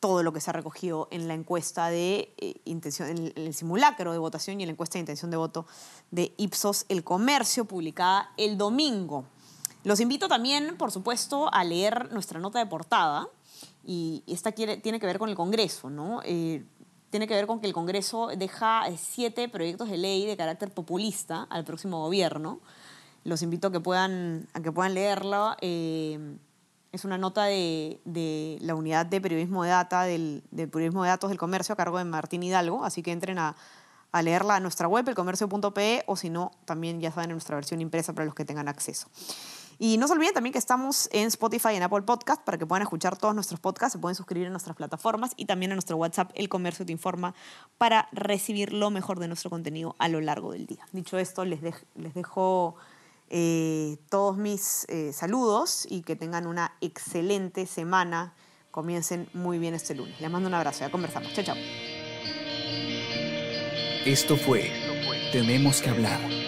todo 0.01 0.23
lo 0.23 0.33
que 0.33 0.41
se 0.41 0.51
ha 0.51 0.53
recogido 0.53 1.09
en 1.11 1.29
la 1.29 1.35
encuesta 1.35 1.89
de 1.89 2.33
eh, 2.39 2.61
intención, 2.65 3.09
en 3.09 3.33
el 3.35 3.55
simulacro 3.55 4.13
de 4.13 4.19
votación 4.19 4.61
y 4.61 4.63
en 4.63 4.69
la 4.69 4.73
encuesta 4.73 4.95
de 4.95 5.01
intención 5.01 5.31
de 5.31 5.37
voto 5.37 5.67
de 6.11 6.35
Ipsos 6.37 6.87
El 6.89 7.05
Comercio, 7.05 7.65
publicada 7.65 8.31
el 8.37 8.57
domingo. 8.57 9.25
Los 9.89 10.01
invito 10.01 10.29
también, 10.29 10.77
por 10.77 10.91
supuesto, 10.91 11.49
a 11.51 11.65
leer 11.65 12.13
nuestra 12.13 12.39
nota 12.39 12.59
de 12.59 12.67
portada, 12.67 13.27
y 13.87 14.23
esta 14.27 14.53
tiene 14.53 15.01
que 15.01 15.07
ver 15.07 15.19
con 15.19 15.31
el 15.31 15.35
Congreso, 15.35 15.89
¿no? 15.89 16.21
Eh, 16.27 16.63
tiene 17.09 17.27
que 17.27 17.33
ver 17.33 17.47
con 17.47 17.59
que 17.59 17.69
el 17.69 17.73
Congreso 17.73 18.27
deja 18.37 18.87
eh, 18.87 18.99
siete 18.99 19.49
proyectos 19.49 19.89
de 19.89 19.97
ley 19.97 20.27
de 20.27 20.37
carácter 20.37 20.71
populista 20.73 21.47
al 21.49 21.65
próximo 21.65 22.03
gobierno. 22.03 22.61
Los 23.25 23.41
invito 23.41 23.69
a 23.69 23.73
que 23.73 23.81
puedan, 23.81 24.47
a 24.53 24.61
que 24.61 24.71
puedan 24.71 24.93
leerla. 24.93 25.57
Es 25.63 27.07
una 27.07 27.17
nota 27.17 27.45
de, 27.45 28.59
la 28.61 28.75
unidad 28.75 29.07
de 29.07 29.23
periodismo 29.23 29.65
de 29.65 29.71
data, 29.71 30.03
del, 30.03 30.43
periodismo 30.51 31.03
de 31.05 31.09
datos 31.09 31.31
del 31.31 31.39
comercio 31.39 31.73
a 31.73 31.77
cargo 31.77 31.97
de 31.97 32.05
Martín 32.05 32.43
Hidalgo, 32.43 32.85
así 32.85 33.03
que 33.03 33.13
entren 33.13 33.39
a, 33.39 33.57
leerla 34.23 34.57
a 34.57 34.61
nuestra 34.61 34.87
web, 34.87 35.09
elcomercio.pe, 35.09 36.05
o 36.07 36.15
si 36.15 36.29
no, 36.29 36.51
también 36.67 37.01
ya 37.01 37.11
saben 37.11 37.31
en 37.31 37.37
nuestra 37.37 37.57
versión 37.57 37.81
impresa 37.81 38.13
para 38.13 38.27
los 38.27 38.35
que 38.35 38.45
tengan 38.45 38.69
acceso. 38.69 39.09
Y 39.79 39.97
no 39.99 40.09
se 40.09 40.15
olviden 40.15 40.35
también 40.35 40.53
que 40.53 40.59
estamos 40.59 41.09
en 41.13 41.29
Spotify 41.29 41.69
y 41.73 41.77
en 41.77 41.85
Apple 41.85 42.03
Podcast 42.03 42.43
para 42.43 42.59
que 42.59 42.67
puedan 42.67 42.83
escuchar 42.83 43.17
todos 43.17 43.35
nuestros 43.35 43.61
podcasts, 43.61 43.93
se 43.93 43.99
pueden 43.99 44.17
suscribir 44.17 44.49
a 44.49 44.51
nuestras 44.51 44.77
plataformas 44.77 45.33
y 45.37 45.45
también 45.47 45.71
a 45.73 45.75
nuestro 45.77 45.97
WhatsApp 45.97 46.33
El 46.35 46.49
Comercio 46.49 46.85
Te 46.85 46.93
Informa 46.93 47.35
para 47.79 48.09
recibir 48.11 48.73
lo 48.73 48.91
mejor 48.91 49.21
de 49.21 49.29
nuestro 49.29 49.51
contenido 49.51 49.95
a 49.99 50.09
lo 50.09 50.21
largo 50.21 50.53
del 50.53 50.67
día. 50.67 50.87
Dicho 50.93 51.17
esto, 51.19 51.45
les, 51.45 51.61
les 51.95 52.15
dejo 52.15 52.77
eh, 53.31 53.99
todos 54.09 54.37
mis 54.37 54.87
eh, 54.89 55.13
saludos 55.13 55.87
y 55.89 56.03
que 56.03 56.17
tengan 56.17 56.47
una 56.47 56.73
excelente 56.81 57.67
semana. 57.67 58.35
Comiencen 58.71 59.29
muy 59.33 59.59
bien 59.59 59.75
este 59.75 59.95
lunes. 59.95 60.21
Les 60.21 60.31
mando 60.31 60.49
un 60.49 60.55
abrazo. 60.55 60.81
Ya 60.81 60.91
conversamos. 60.91 61.33
Chao, 61.35 61.45
chao. 61.45 61.57
Esto 64.05 64.37
fue 64.37 64.71
Tenemos 65.33 65.83
que 65.83 65.91
hablar. 65.91 66.48